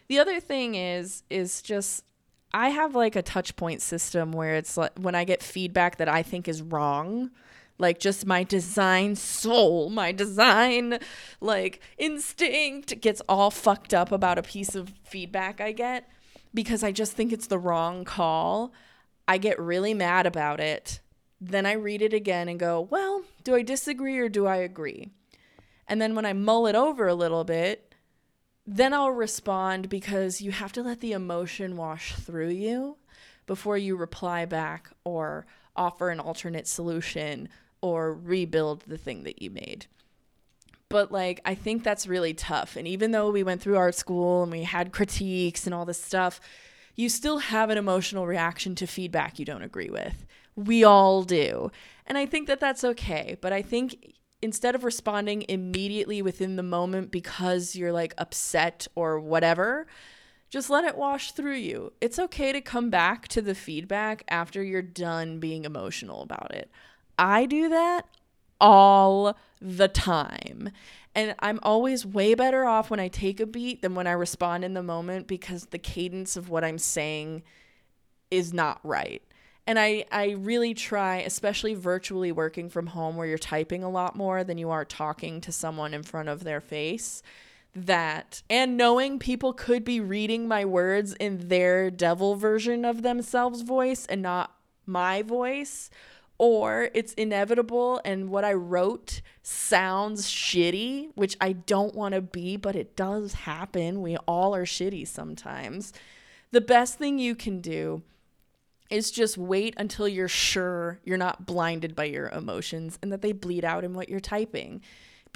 The 0.09 0.19
other 0.19 0.41
thing 0.41 0.75
is 0.75 1.23
is 1.29 1.63
just 1.63 2.05
I 2.53 2.69
have 2.71 2.95
like 2.95 3.17
a 3.17 3.23
touch 3.23 3.57
point 3.57 3.83
system 3.83 4.33
where 4.33 4.55
it's 4.55 4.77
like 4.77 4.93
when 4.99 5.15
I 5.15 5.25
get 5.25 5.43
feedback 5.43 5.97
that 5.97 6.09
I 6.09 6.23
think 6.23 6.49
is 6.49 6.63
wrong, 6.63 7.31
like 7.79 7.99
just 7.99 8.25
my 8.25 8.45
design 8.45 9.17
soul, 9.17 9.91
my 9.91 10.13
design 10.13 10.99
like 11.41 11.81
instinct 11.99 13.01
gets 13.01 13.21
all 13.29 13.51
fucked 13.51 13.93
up 13.93 14.13
about 14.13 14.39
a 14.39 14.43
piece 14.43 14.75
of 14.75 14.93
feedback 15.05 15.61
I 15.61 15.73
get 15.73 16.09
because 16.57 16.83
I 16.83 16.91
just 16.91 17.13
think 17.13 17.33
it's 17.33 17.47
the 17.47 17.59
wrong 17.59 18.05
call. 18.05 18.73
I 19.29 19.39
get 19.39 19.61
really 19.61 19.95
mad 19.95 20.27
about 20.27 20.59
it. 20.59 21.01
Then 21.41 21.67
I 21.67 21.73
read 21.73 22.01
it 22.01 22.15
again 22.15 22.49
and 22.49 22.59
go, 22.59 22.81
well, 22.81 23.23
do 23.45 23.55
I 23.55 23.63
disagree 23.63 24.19
or 24.19 24.31
do 24.31 24.47
I 24.47 24.57
agree? 24.57 25.11
And 25.87 26.01
then 26.01 26.15
when 26.15 26.25
I 26.25 26.33
mull 26.33 26.67
it 26.67 26.75
over 26.75 27.07
a 27.07 27.15
little 27.15 27.45
bit, 27.45 27.95
then 28.67 28.95
I'll 28.95 29.13
respond 29.13 29.89
because 29.89 30.41
you 30.41 30.51
have 30.51 30.73
to 30.73 30.83
let 30.83 31.01
the 31.01 31.13
emotion 31.13 31.77
wash 31.77 32.15
through 32.15 32.49
you 32.49 32.97
before 33.47 33.77
you 33.77 33.95
reply 33.95 34.47
back 34.47 34.91
or 35.05 35.47
offer 35.77 36.09
an 36.09 36.19
alternate 36.19 36.67
solution 36.67 37.49
or 37.81 38.15
rebuild 38.15 38.83
the 38.87 38.99
thing 38.99 39.25
that 39.25 39.43
you 39.43 39.51
made. 39.51 39.87
But 40.89 41.11
like, 41.11 41.41
I 41.45 41.55
think 41.55 41.83
that's 41.83 42.07
really 42.07 42.35
tough. 42.35 42.77
And 42.77 42.87
even 42.87 43.11
though 43.11 43.31
we 43.31 43.43
went 43.43 43.61
through 43.61 43.77
art 43.77 43.95
school 43.95 44.43
and 44.43 44.53
we 44.53 44.63
had 44.63 44.93
critiques 44.93 45.67
and 45.67 45.75
all 45.75 45.85
this 45.85 46.03
stuff, 46.03 46.41
you 46.95 47.09
still 47.09 47.39
have 47.39 47.71
an 47.71 47.79
emotional 47.79 48.27
reaction 48.27 48.75
to 48.77 48.87
feedback 48.87 49.39
you 49.39 49.45
don't 49.45 49.63
agree 49.63 49.91
with. 49.91 50.27
We 50.55 50.85
all 50.85 51.23
do. 51.23 51.71
And 52.07 52.17
I 52.17 52.25
think 52.25 52.47
that 52.47 52.61
that's 52.61 52.85
okay. 52.85 53.37
But 53.41 53.53
I 53.53 53.63
think 53.63 54.15
instead 54.41 54.75
of 54.75 54.85
responding 54.85 55.45
immediately 55.49 56.23
within 56.23 56.57
the 56.57 56.63
moment 56.63 57.11
because 57.11 57.75
you're 57.75 57.93
like 57.93 58.15
upset 58.17 58.87
or 58.95 59.19
whatever, 59.19 59.87
just 60.49 60.71
let 60.71 60.85
it 60.85 60.97
wash 60.97 61.33
through 61.33 61.57
you. 61.57 61.93
It's 62.01 62.19
okay 62.19 62.53
to 62.53 62.61
come 62.61 62.91
back 62.91 63.29
to 63.29 63.43
the 63.43 63.55
feedback 63.55 64.25
after 64.29 64.63
you're 64.63 64.83
done 64.83 65.41
being 65.41 65.65
emotional 65.65 66.23
about 66.23 66.55
it. 66.55 66.71
I 67.19 67.47
do 67.47 67.69
that 67.71 68.07
all 68.61 69.37
the 69.61 69.89
time. 69.89 70.71
And 71.15 71.35
I'm 71.39 71.59
always 71.63 72.05
way 72.05 72.35
better 72.35 72.65
off 72.65 72.91
when 72.91 73.01
I 73.01 73.09
take 73.09 73.41
a 73.41 73.47
beat 73.47 73.83
than 73.83 73.95
when 73.95 74.07
I 74.07 74.13
respond 74.13 74.65
in 74.65 74.75
the 74.75 74.83
moment 74.83 75.27
because 75.27 75.67
the 75.67 75.79
cadence 75.79 76.37
of 76.37 76.51
what 76.51 76.65
I'm 76.65 76.79
saying 76.79 77.43
is 78.31 78.53
not 78.53 78.81
right. 78.83 79.23
And 79.67 79.79
I, 79.79 80.05
I 80.13 80.37
really 80.39 80.75
try, 80.75 81.17
especially 81.17 81.75
virtually 81.75 82.31
working 82.31 82.69
from 82.69 82.89
home 82.89 83.17
where 83.17 83.27
you're 83.27 83.39
typing 83.39 83.83
a 83.83 83.91
lot 83.91 84.15
more 84.15 84.45
than 84.45 84.59
you 84.59 84.71
are 84.71 84.85
talking 84.85 85.41
to 85.41 85.51
someone 85.51 85.93
in 85.93 86.03
front 86.03 86.29
of 86.29 86.45
their 86.45 86.61
face, 86.61 87.23
that 87.75 88.43
and 88.49 88.77
knowing 88.77 89.19
people 89.19 89.53
could 89.53 89.85
be 89.85 90.01
reading 90.01 90.49
my 90.49 90.65
words 90.65 91.15
in 91.15 91.49
their 91.49 91.91
devil 91.91 92.35
version 92.37 92.85
of 92.85 93.03
themselves 93.03 93.61
voice 93.63 94.07
and 94.07 94.23
not 94.23 94.55
my 94.87 95.21
voice 95.21 95.91
or 96.39 96.91
it's 96.95 97.15
inevitable 97.15 98.01
and 98.05 98.29
what 98.29 98.45
I 98.45 98.53
wrote 98.53 99.21
sounds 99.43 100.29
shitty, 100.31 101.11
which 101.15 101.37
I 101.41 101.53
don't 101.53 101.95
want 101.95 102.15
to 102.15 102.21
be, 102.21 102.57
but 102.57 102.77
it 102.77 102.97
does 102.97 103.35
happen. 103.35 104.03
We 104.03 104.17
all 104.19 104.55
are 104.55 104.65
shitty 104.65 105.07
sometimes. 105.07 105.93
The 106.51 106.61
best 106.61 106.99
thing 106.99 107.19
you 107.19 107.35
can 107.35 107.61
do 107.61 108.03
is 108.91 109.11
just 109.11 109.37
wait 109.37 109.75
until 109.77 110.07
you're 110.07 110.29
sure 110.29 111.01
you're 111.05 111.17
not 111.17 111.47
blinded 111.47 111.97
by 111.97 112.05
your 112.05 112.29
emotions 112.29 112.99
and 113.03 113.11
that 113.13 113.23
they 113.23 113.33
bleed 113.33 113.65
out 113.65 113.85
in 113.85 113.95
what 113.95 114.09
you're 114.09 114.21
typing. 114.21 114.81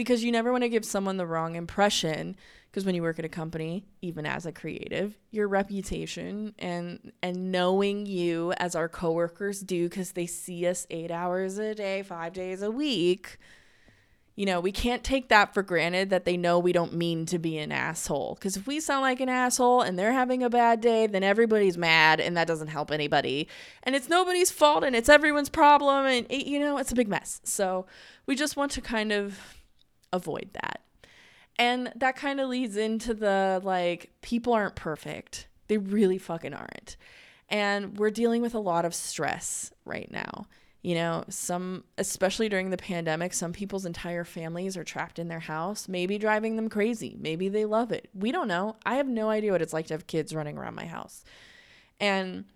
Because 0.00 0.25
you 0.25 0.33
never 0.33 0.50
want 0.50 0.64
to 0.64 0.71
give 0.71 0.87
someone 0.87 1.19
the 1.19 1.26
wrong 1.26 1.57
impression 1.57 2.35
because 2.71 2.87
when 2.87 2.95
you 2.95 3.02
work 3.02 3.19
at 3.19 3.25
a 3.26 3.28
company 3.28 3.85
even 4.00 4.25
as 4.25 4.47
a 4.47 4.52
creative 4.52 5.19
your 5.30 5.47
reputation 5.47 6.54
and 6.59 7.12
and 7.23 7.52
knowing 7.52 8.07
you 8.07 8.54
as 8.57 8.75
our 8.75 8.88
coworkers 8.88 9.61
do 9.61 9.90
cuz 9.90 10.12
they 10.12 10.25
see 10.25 10.66
us 10.66 10.87
8 10.88 11.11
hours 11.11 11.59
a 11.59 11.75
day 11.75 12.02
5 12.02 12.33
days 12.33 12.62
a 12.62 12.71
week 12.71 13.37
you 14.37 14.47
know 14.47 14.59
we 14.59 14.73
can't 14.73 15.04
take 15.04 15.28
that 15.28 15.52
for 15.52 15.62
granted 15.62 16.09
that 16.09 16.25
they 16.25 16.38
know 16.38 16.59
we 16.59 16.73
don't 16.73 16.95
mean 16.95 17.26
to 17.26 17.38
be 17.38 17.59
an 17.59 17.71
asshole. 17.71 18.38
Cuz 18.40 18.57
if 18.57 18.66
we 18.66 18.80
sound 18.80 19.02
like 19.02 19.21
an 19.21 19.28
asshole 19.28 19.83
and 19.83 19.99
they're 19.99 20.14
having 20.14 20.42
a 20.42 20.49
bad 20.49 20.80
day 20.80 21.07
then 21.07 21.23
everybody's 21.23 21.76
mad 21.76 22.21
and 22.21 22.35
that 22.38 22.47
doesn't 22.47 22.69
help 22.69 22.90
anybody. 22.90 23.49
And 23.83 23.95
it's 23.95 24.09
nobody's 24.09 24.50
fault 24.50 24.83
and 24.83 24.97
it's 24.97 25.11
everyone's 25.11 25.50
problem 25.50 26.07
and 26.07 26.26
it, 26.30 26.47
you 26.47 26.59
know 26.59 26.78
it's 26.78 26.90
a 26.90 26.95
big 26.95 27.09
mess. 27.09 27.42
So 27.45 27.85
we 28.25 28.35
just 28.35 28.57
want 28.57 28.73
to 28.73 28.80
kind 28.80 29.12
of 29.12 29.60
avoid 30.12 30.50
that 30.55 30.81
and 31.61 31.93
that 31.97 32.17
kind 32.17 32.40
of 32.40 32.49
leads 32.49 32.79
into 32.79 33.12
the 33.12 33.61
like, 33.62 34.11
people 34.23 34.55
aren't 34.55 34.76
perfect. 34.76 35.47
They 35.69 35.76
really 35.76 36.17
fucking 36.17 36.55
aren't. 36.55 36.97
And 37.50 37.99
we're 37.99 38.11
dealing 38.11 38.40
with 38.40 38.55
a 38.55 38.59
lot 38.59 38.87
of 38.87 38.95
stress 38.95 39.71
right 39.85 40.11
now. 40.11 40.47
You 40.81 40.95
know, 40.95 41.25
some, 41.29 41.85
especially 41.99 42.49
during 42.49 42.71
the 42.71 42.79
pandemic, 42.79 43.35
some 43.35 43.52
people's 43.52 43.85
entire 43.85 44.25
families 44.25 44.79
are 44.79 44.85
trapped 44.85 45.19
in 45.19 45.29
their 45.29 45.40
house, 45.40 45.87
maybe 45.87 46.17
driving 46.17 46.57
them 46.57 46.71
crazy. 46.71 47.14
Maybe 47.21 47.50
they 47.50 47.67
love 47.67 47.93
it. 47.93 48.09
We 48.14 48.33
don't 48.33 48.49
know. 48.49 48.76
I 48.87 48.95
have 48.95 49.07
no 49.07 49.29
idea 49.29 49.52
what 49.52 49.61
it's 49.61 49.75
like 49.75 49.88
to 49.88 49.95
have 49.95 50.07
kids 50.07 50.35
running 50.35 50.57
around 50.57 50.76
my 50.76 50.87
house. 50.87 51.23
And 52.00 52.47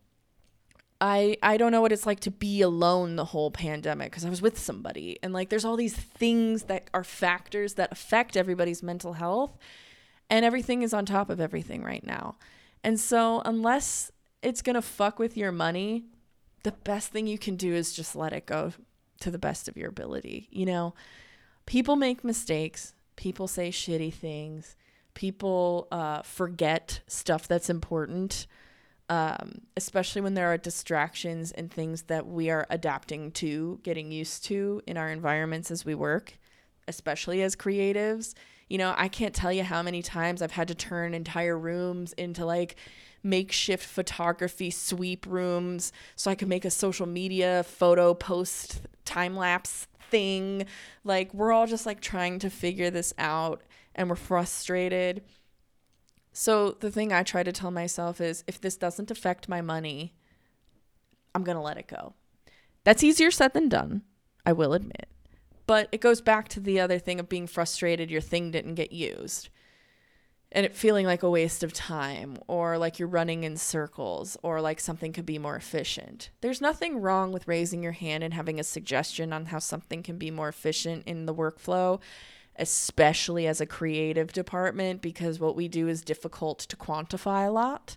I 1.00 1.36
I 1.42 1.56
don't 1.56 1.72
know 1.72 1.80
what 1.80 1.92
it's 1.92 2.06
like 2.06 2.20
to 2.20 2.30
be 2.30 2.62
alone 2.62 3.16
the 3.16 3.24
whole 3.26 3.50
pandemic 3.50 4.10
because 4.10 4.24
I 4.24 4.30
was 4.30 4.42
with 4.42 4.58
somebody 4.58 5.18
and 5.22 5.32
like 5.32 5.48
there's 5.48 5.64
all 5.64 5.76
these 5.76 5.96
things 5.96 6.64
that 6.64 6.88
are 6.94 7.04
factors 7.04 7.74
that 7.74 7.92
affect 7.92 8.36
everybody's 8.36 8.82
mental 8.82 9.14
health 9.14 9.58
and 10.30 10.44
everything 10.44 10.82
is 10.82 10.94
on 10.94 11.04
top 11.04 11.30
of 11.30 11.40
everything 11.40 11.82
right 11.82 12.04
now. 12.04 12.36
And 12.82 12.98
so 12.98 13.42
unless 13.44 14.12
it's 14.42 14.62
going 14.62 14.74
to 14.74 14.82
fuck 14.82 15.18
with 15.18 15.36
your 15.36 15.52
money, 15.52 16.04
the 16.62 16.72
best 16.72 17.10
thing 17.10 17.26
you 17.26 17.38
can 17.38 17.56
do 17.56 17.74
is 17.74 17.94
just 17.94 18.14
let 18.14 18.32
it 18.32 18.46
go 18.46 18.72
to 19.20 19.30
the 19.30 19.38
best 19.38 19.68
of 19.68 19.76
your 19.76 19.88
ability. 19.88 20.48
You 20.50 20.66
know, 20.66 20.94
people 21.66 21.96
make 21.96 22.24
mistakes, 22.24 22.94
people 23.16 23.48
say 23.48 23.70
shitty 23.70 24.12
things, 24.12 24.76
people 25.14 25.88
uh, 25.90 26.22
forget 26.22 27.00
stuff 27.06 27.48
that's 27.48 27.70
important 27.70 28.46
um, 29.08 29.60
especially 29.76 30.22
when 30.22 30.34
there 30.34 30.52
are 30.52 30.56
distractions 30.56 31.52
and 31.52 31.70
things 31.70 32.04
that 32.04 32.26
we 32.26 32.50
are 32.50 32.66
adapting 32.70 33.30
to, 33.32 33.78
getting 33.82 34.10
used 34.10 34.44
to 34.46 34.80
in 34.86 34.96
our 34.96 35.10
environments 35.10 35.70
as 35.70 35.84
we 35.84 35.94
work, 35.94 36.38
especially 36.88 37.42
as 37.42 37.54
creatives. 37.54 38.34
You 38.68 38.78
know, 38.78 38.94
I 38.96 39.08
can't 39.08 39.34
tell 39.34 39.52
you 39.52 39.62
how 39.62 39.82
many 39.82 40.00
times 40.00 40.40
I've 40.40 40.52
had 40.52 40.68
to 40.68 40.74
turn 40.74 41.12
entire 41.12 41.58
rooms 41.58 42.14
into 42.14 42.46
like 42.46 42.76
makeshift 43.22 43.86
photography 43.86 44.70
sweep 44.70 45.26
rooms 45.26 45.92
so 46.16 46.30
I 46.30 46.34
could 46.34 46.48
make 46.48 46.64
a 46.64 46.70
social 46.70 47.06
media 47.06 47.62
photo 47.62 48.14
post 48.14 48.82
time 49.04 49.36
lapse 49.36 49.86
thing. 50.10 50.66
Like, 51.04 51.32
we're 51.34 51.52
all 51.52 51.66
just 51.66 51.84
like 51.84 52.00
trying 52.00 52.38
to 52.38 52.50
figure 52.50 52.90
this 52.90 53.12
out 53.18 53.62
and 53.94 54.08
we're 54.08 54.16
frustrated 54.16 55.22
so 56.36 56.72
the 56.72 56.90
thing 56.90 57.12
I 57.12 57.22
try 57.22 57.44
to 57.44 57.52
tell 57.52 57.70
myself 57.70 58.20
is 58.20 58.42
if 58.48 58.60
this 58.60 58.76
doesn't 58.76 59.12
affect 59.12 59.48
my 59.48 59.60
money, 59.60 60.14
I'm 61.32 61.44
going 61.44 61.56
to 61.56 61.62
let 61.62 61.78
it 61.78 61.86
go. 61.86 62.14
That's 62.82 63.04
easier 63.04 63.30
said 63.30 63.54
than 63.54 63.68
done, 63.68 64.02
I 64.44 64.52
will 64.52 64.74
admit. 64.74 65.08
But 65.66 65.88
it 65.92 66.00
goes 66.00 66.20
back 66.20 66.48
to 66.48 66.60
the 66.60 66.80
other 66.80 66.98
thing 66.98 67.20
of 67.20 67.28
being 67.28 67.46
frustrated 67.46 68.10
your 68.10 68.20
thing 68.20 68.50
didn't 68.50 68.74
get 68.74 68.90
used. 68.90 69.48
And 70.50 70.66
it 70.66 70.74
feeling 70.74 71.06
like 71.06 71.22
a 71.22 71.30
waste 71.30 71.62
of 71.62 71.72
time 71.72 72.36
or 72.48 72.78
like 72.78 72.98
you're 72.98 73.08
running 73.08 73.44
in 73.44 73.56
circles 73.56 74.36
or 74.42 74.60
like 74.60 74.80
something 74.80 75.12
could 75.12 75.24
be 75.24 75.38
more 75.38 75.56
efficient. 75.56 76.30
There's 76.40 76.60
nothing 76.60 77.00
wrong 77.00 77.30
with 77.30 77.46
raising 77.46 77.82
your 77.82 77.92
hand 77.92 78.24
and 78.24 78.34
having 78.34 78.58
a 78.58 78.64
suggestion 78.64 79.32
on 79.32 79.46
how 79.46 79.60
something 79.60 80.02
can 80.02 80.18
be 80.18 80.32
more 80.32 80.48
efficient 80.48 81.04
in 81.06 81.26
the 81.26 81.34
workflow 81.34 82.00
especially 82.56 83.46
as 83.46 83.60
a 83.60 83.66
creative 83.66 84.32
department, 84.32 85.02
because 85.02 85.40
what 85.40 85.56
we 85.56 85.68
do 85.68 85.88
is 85.88 86.02
difficult 86.02 86.58
to 86.60 86.76
quantify 86.76 87.46
a 87.46 87.50
lot. 87.50 87.96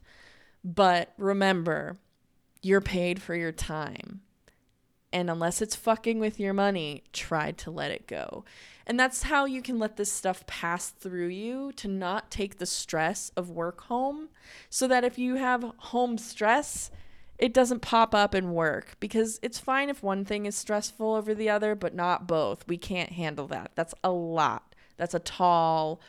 But 0.63 1.13
remember, 1.17 1.97
you're 2.61 2.81
paid 2.81 3.21
for 3.21 3.35
your 3.35 3.51
time. 3.51 4.21
And 5.13 5.29
unless 5.29 5.61
it's 5.61 5.75
fucking 5.75 6.19
with 6.19 6.39
your 6.39 6.53
money, 6.53 7.03
try 7.13 7.51
to 7.51 7.71
let 7.71 7.91
it 7.91 8.07
go. 8.07 8.43
And 8.85 8.99
that's 8.99 9.23
how 9.23 9.45
you 9.45 9.61
can 9.61 9.79
let 9.79 9.95
this 9.95 10.11
stuff 10.11 10.45
pass 10.47 10.89
through 10.89 11.27
you 11.27 11.71
to 11.73 11.87
not 11.87 12.29
take 12.29 12.57
the 12.57 12.65
stress 12.65 13.31
of 13.37 13.49
work 13.49 13.81
home. 13.81 14.29
So 14.69 14.87
that 14.87 15.05
if 15.05 15.17
you 15.17 15.35
have 15.35 15.71
home 15.77 16.17
stress, 16.17 16.91
it 17.37 17.53
doesn't 17.53 17.81
pop 17.81 18.15
up 18.15 18.33
and 18.33 18.53
work 18.53 18.95
because 18.99 19.39
it's 19.41 19.59
fine 19.59 19.89
if 19.89 20.01
one 20.01 20.25
thing 20.25 20.45
is 20.45 20.55
stressful 20.55 21.15
over 21.15 21.35
the 21.35 21.49
other, 21.49 21.75
but 21.75 21.93
not 21.93 22.27
both. 22.27 22.67
We 22.67 22.77
can't 22.77 23.11
handle 23.11 23.47
that. 23.47 23.71
That's 23.75 23.93
a 24.03 24.11
lot. 24.11 24.75
That's 24.97 25.13
a 25.13 25.19
tall 25.19 26.01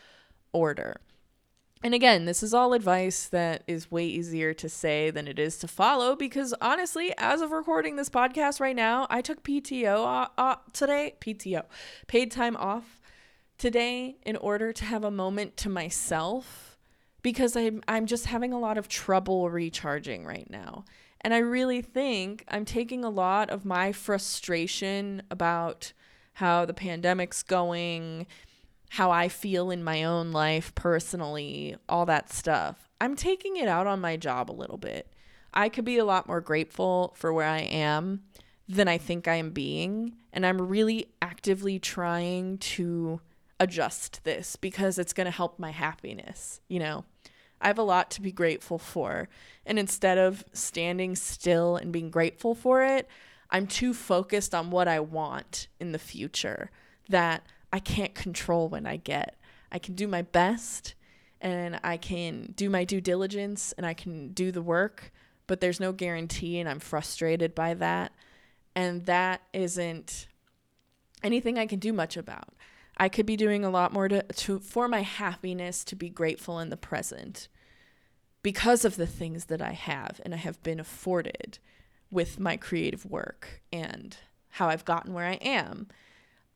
order. 0.52 1.00
And 1.84 1.94
again, 1.94 2.24
this 2.24 2.42
is 2.42 2.52
all 2.52 2.72
advice 2.72 3.26
that 3.28 3.62
is 3.68 3.90
way 3.90 4.04
easier 4.04 4.52
to 4.54 4.68
say 4.68 5.10
than 5.10 5.28
it 5.28 5.38
is 5.38 5.58
to 5.58 5.68
follow 5.68 6.16
because 6.16 6.52
honestly, 6.60 7.14
as 7.18 7.40
of 7.40 7.52
recording 7.52 7.94
this 7.94 8.08
podcast 8.08 8.58
right 8.58 8.74
now, 8.74 9.06
I 9.10 9.20
took 9.20 9.44
PTO 9.44 10.04
uh, 10.04 10.28
uh, 10.36 10.56
today, 10.72 11.14
PTO, 11.20 11.62
paid 12.08 12.32
time 12.32 12.56
off 12.56 13.00
today 13.58 14.16
in 14.26 14.36
order 14.36 14.72
to 14.72 14.84
have 14.84 15.04
a 15.04 15.10
moment 15.10 15.56
to 15.58 15.68
myself 15.68 16.78
because 17.22 17.56
I'm 17.56 17.82
I'm 17.86 18.06
just 18.06 18.26
having 18.26 18.52
a 18.52 18.58
lot 18.58 18.78
of 18.78 18.88
trouble 18.88 19.48
recharging 19.48 20.24
right 20.24 20.48
now. 20.50 20.84
And 21.20 21.34
I 21.34 21.38
really 21.38 21.82
think 21.82 22.44
I'm 22.48 22.64
taking 22.64 23.04
a 23.04 23.10
lot 23.10 23.50
of 23.50 23.64
my 23.64 23.92
frustration 23.92 25.22
about 25.30 25.92
how 26.34 26.64
the 26.64 26.74
pandemic's 26.74 27.42
going, 27.42 28.26
how 28.90 29.10
I 29.10 29.28
feel 29.28 29.70
in 29.70 29.82
my 29.82 30.04
own 30.04 30.30
life 30.30 30.74
personally, 30.74 31.76
all 31.88 32.06
that 32.06 32.32
stuff. 32.32 32.88
I'm 33.00 33.16
taking 33.16 33.56
it 33.56 33.68
out 33.68 33.86
on 33.86 34.00
my 34.00 34.16
job 34.16 34.50
a 34.50 34.52
little 34.52 34.78
bit. 34.78 35.12
I 35.52 35.68
could 35.68 35.84
be 35.84 35.98
a 35.98 36.04
lot 36.04 36.28
more 36.28 36.40
grateful 36.40 37.14
for 37.16 37.32
where 37.32 37.48
I 37.48 37.60
am 37.60 38.22
than 38.68 38.86
I 38.86 38.98
think 38.98 39.26
I 39.26 39.34
am 39.36 39.50
being. 39.50 40.14
And 40.32 40.46
I'm 40.46 40.60
really 40.60 41.06
actively 41.20 41.78
trying 41.78 42.58
to 42.58 43.20
adjust 43.58 44.22
this 44.24 44.56
because 44.56 44.98
it's 44.98 45.12
going 45.12 45.24
to 45.24 45.30
help 45.30 45.58
my 45.58 45.70
happiness, 45.70 46.60
you 46.68 46.78
know. 46.78 47.04
I 47.60 47.66
have 47.66 47.78
a 47.78 47.82
lot 47.82 48.10
to 48.12 48.22
be 48.22 48.32
grateful 48.32 48.78
for. 48.78 49.28
And 49.66 49.78
instead 49.78 50.18
of 50.18 50.44
standing 50.52 51.16
still 51.16 51.76
and 51.76 51.92
being 51.92 52.10
grateful 52.10 52.54
for 52.54 52.82
it, 52.84 53.08
I'm 53.50 53.66
too 53.66 53.94
focused 53.94 54.54
on 54.54 54.70
what 54.70 54.88
I 54.88 55.00
want 55.00 55.68
in 55.80 55.92
the 55.92 55.98
future 55.98 56.70
that 57.08 57.44
I 57.72 57.78
can't 57.78 58.14
control 58.14 58.68
when 58.68 58.86
I 58.86 58.96
get. 58.96 59.36
I 59.72 59.78
can 59.78 59.94
do 59.94 60.06
my 60.06 60.22
best 60.22 60.94
and 61.40 61.78
I 61.82 61.96
can 61.96 62.52
do 62.56 62.68
my 62.68 62.84
due 62.84 63.00
diligence 63.00 63.72
and 63.72 63.86
I 63.86 63.94
can 63.94 64.32
do 64.32 64.50
the 64.50 64.62
work, 64.62 65.12
but 65.46 65.60
there's 65.60 65.80
no 65.80 65.92
guarantee 65.92 66.58
and 66.58 66.68
I'm 66.68 66.80
frustrated 66.80 67.54
by 67.54 67.74
that. 67.74 68.12
And 68.74 69.06
that 69.06 69.42
isn't 69.52 70.28
anything 71.22 71.58
I 71.58 71.66
can 71.66 71.78
do 71.78 71.92
much 71.92 72.16
about. 72.16 72.54
I 72.98 73.08
could 73.08 73.26
be 73.26 73.36
doing 73.36 73.64
a 73.64 73.70
lot 73.70 73.92
more 73.92 74.08
to, 74.08 74.22
to 74.22 74.58
for 74.58 74.88
my 74.88 75.02
happiness 75.02 75.84
to 75.84 75.96
be 75.96 76.08
grateful 76.08 76.58
in 76.58 76.70
the 76.70 76.76
present 76.76 77.48
because 78.42 78.84
of 78.84 78.96
the 78.96 79.06
things 79.06 79.46
that 79.46 79.62
I 79.62 79.72
have 79.72 80.20
and 80.24 80.34
I 80.34 80.38
have 80.38 80.62
been 80.62 80.80
afforded 80.80 81.58
with 82.10 82.40
my 82.40 82.56
creative 82.56 83.04
work 83.04 83.62
and 83.72 84.16
how 84.50 84.68
I've 84.68 84.84
gotten 84.84 85.12
where 85.12 85.26
I 85.26 85.34
am. 85.34 85.88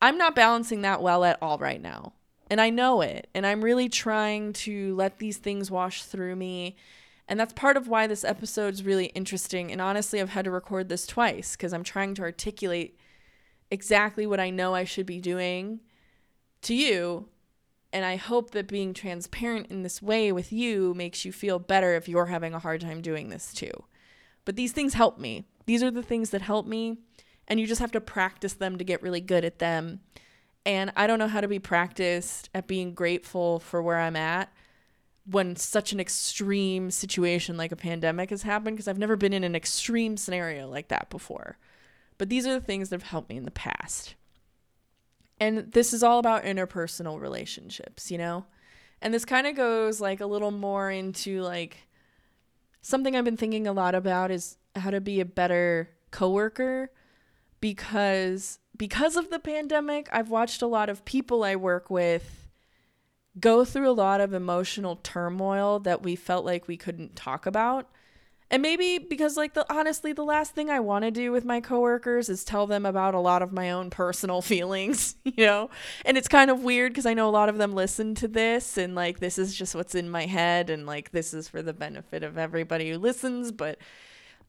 I'm 0.00 0.18
not 0.18 0.34
balancing 0.34 0.82
that 0.82 1.02
well 1.02 1.24
at 1.24 1.38
all 1.40 1.58
right 1.58 1.80
now. 1.80 2.14
And 2.50 2.60
I 2.60 2.70
know 2.70 3.02
it. 3.02 3.28
And 3.34 3.46
I'm 3.46 3.62
really 3.62 3.88
trying 3.88 4.52
to 4.54 4.94
let 4.96 5.18
these 5.18 5.36
things 5.36 5.70
wash 5.70 6.02
through 6.02 6.36
me. 6.36 6.76
And 7.28 7.38
that's 7.38 7.52
part 7.52 7.76
of 7.76 7.88
why 7.88 8.06
this 8.06 8.24
episode 8.24 8.74
is 8.74 8.82
really 8.82 9.06
interesting. 9.06 9.70
And 9.70 9.80
honestly, 9.80 10.20
I've 10.20 10.30
had 10.30 10.44
to 10.46 10.50
record 10.50 10.88
this 10.88 11.06
twice 11.06 11.56
because 11.56 11.72
I'm 11.72 11.84
trying 11.84 12.14
to 12.16 12.22
articulate 12.22 12.98
exactly 13.70 14.26
what 14.26 14.40
I 14.40 14.50
know 14.50 14.74
I 14.74 14.84
should 14.84 15.06
be 15.06 15.20
doing 15.20 15.80
to 16.62 16.74
you. 16.74 17.28
And 17.92 18.04
I 18.04 18.16
hope 18.16 18.52
that 18.52 18.68
being 18.68 18.94
transparent 18.94 19.66
in 19.66 19.82
this 19.82 20.00
way 20.00 20.32
with 20.32 20.52
you 20.52 20.94
makes 20.94 21.24
you 21.24 21.32
feel 21.32 21.58
better 21.58 21.94
if 21.94 22.08
you're 22.08 22.26
having 22.26 22.54
a 22.54 22.58
hard 22.58 22.80
time 22.80 23.02
doing 23.02 23.28
this 23.28 23.52
too. 23.52 23.72
But 24.44 24.56
these 24.56 24.72
things 24.72 24.94
help 24.94 25.18
me. 25.18 25.44
These 25.66 25.82
are 25.82 25.90
the 25.90 26.02
things 26.02 26.30
that 26.30 26.42
help 26.42 26.66
me. 26.66 26.98
And 27.46 27.60
you 27.60 27.66
just 27.66 27.80
have 27.80 27.92
to 27.92 28.00
practice 28.00 28.54
them 28.54 28.78
to 28.78 28.84
get 28.84 29.02
really 29.02 29.20
good 29.20 29.44
at 29.44 29.58
them. 29.58 30.00
And 30.64 30.92
I 30.96 31.06
don't 31.06 31.18
know 31.18 31.28
how 31.28 31.40
to 31.40 31.48
be 31.48 31.58
practiced 31.58 32.48
at 32.54 32.66
being 32.66 32.94
grateful 32.94 33.58
for 33.58 33.82
where 33.82 33.98
I'm 33.98 34.16
at 34.16 34.52
when 35.24 35.54
such 35.56 35.92
an 35.92 36.00
extreme 36.00 36.90
situation 36.90 37.56
like 37.56 37.72
a 37.72 37.76
pandemic 37.76 38.30
has 38.30 38.42
happened 38.42 38.76
because 38.76 38.88
I've 38.88 38.98
never 38.98 39.16
been 39.16 39.32
in 39.32 39.44
an 39.44 39.54
extreme 39.54 40.16
scenario 40.16 40.68
like 40.68 40.88
that 40.88 41.10
before. 41.10 41.58
But 42.18 42.28
these 42.28 42.46
are 42.46 42.52
the 42.52 42.64
things 42.64 42.88
that 42.88 43.00
have 43.00 43.10
helped 43.10 43.28
me 43.28 43.36
in 43.36 43.44
the 43.44 43.50
past. 43.50 44.14
And 45.42 45.72
this 45.72 45.92
is 45.92 46.04
all 46.04 46.20
about 46.20 46.44
interpersonal 46.44 47.20
relationships, 47.20 48.12
you 48.12 48.16
know? 48.16 48.44
And 49.00 49.12
this 49.12 49.24
kind 49.24 49.48
of 49.48 49.56
goes 49.56 50.00
like 50.00 50.20
a 50.20 50.26
little 50.26 50.52
more 50.52 50.88
into 50.88 51.42
like 51.42 51.78
something 52.80 53.16
I've 53.16 53.24
been 53.24 53.36
thinking 53.36 53.66
a 53.66 53.72
lot 53.72 53.96
about 53.96 54.30
is 54.30 54.56
how 54.76 54.90
to 54.90 55.00
be 55.00 55.18
a 55.18 55.24
better 55.24 55.90
coworker 56.12 56.92
because 57.60 58.60
because 58.76 59.16
of 59.16 59.30
the 59.30 59.40
pandemic, 59.40 60.08
I've 60.12 60.30
watched 60.30 60.62
a 60.62 60.68
lot 60.68 60.88
of 60.88 61.04
people 61.04 61.42
I 61.42 61.56
work 61.56 61.90
with 61.90 62.48
go 63.40 63.64
through 63.64 63.90
a 63.90 63.92
lot 63.92 64.20
of 64.20 64.32
emotional 64.32 64.94
turmoil 65.02 65.80
that 65.80 66.04
we 66.04 66.14
felt 66.14 66.44
like 66.44 66.68
we 66.68 66.76
couldn't 66.76 67.16
talk 67.16 67.46
about. 67.46 67.90
And 68.52 68.60
maybe 68.60 68.98
because 68.98 69.38
like 69.38 69.54
the 69.54 69.64
honestly 69.72 70.12
the 70.12 70.24
last 70.24 70.54
thing 70.54 70.68
I 70.68 70.78
want 70.80 71.06
to 71.06 71.10
do 71.10 71.32
with 71.32 71.42
my 71.46 71.62
coworkers 71.62 72.28
is 72.28 72.44
tell 72.44 72.66
them 72.66 72.84
about 72.84 73.14
a 73.14 73.18
lot 73.18 73.40
of 73.40 73.50
my 73.50 73.70
own 73.70 73.88
personal 73.88 74.42
feelings, 74.52 75.16
you 75.24 75.46
know? 75.46 75.70
And 76.04 76.18
it's 76.18 76.28
kind 76.28 76.50
of 76.50 76.62
weird 76.62 76.92
because 76.92 77.06
I 77.06 77.14
know 77.14 77.28
a 77.28 77.32
lot 77.32 77.48
of 77.48 77.56
them 77.56 77.72
listen 77.72 78.14
to 78.16 78.28
this 78.28 78.76
and 78.76 78.94
like 78.94 79.20
this 79.20 79.38
is 79.38 79.54
just 79.54 79.74
what's 79.74 79.94
in 79.94 80.10
my 80.10 80.26
head 80.26 80.68
and 80.68 80.86
like 80.86 81.12
this 81.12 81.32
is 81.32 81.48
for 81.48 81.62
the 81.62 81.72
benefit 81.72 82.22
of 82.22 82.36
everybody 82.36 82.90
who 82.90 82.98
listens, 82.98 83.50
but 83.52 83.78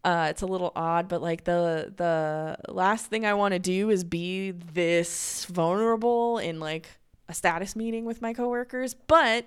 uh, 0.03 0.27
it's 0.29 0.41
a 0.41 0.45
little 0.45 0.73
odd, 0.75 1.07
but 1.07 1.21
like 1.21 1.45
the 1.45 1.93
the 1.95 2.57
last 2.67 3.05
thing 3.05 3.25
I 3.25 3.35
want 3.35 3.53
to 3.53 3.59
do 3.59 3.89
is 3.89 4.03
be 4.03 4.51
this 4.51 5.45
vulnerable 5.45 6.39
in 6.39 6.59
like 6.59 6.89
a 7.29 7.33
status 7.33 7.73
meeting 7.73 8.03
with 8.03 8.21
my 8.21 8.33
coworkers, 8.33 8.93
but 8.93 9.45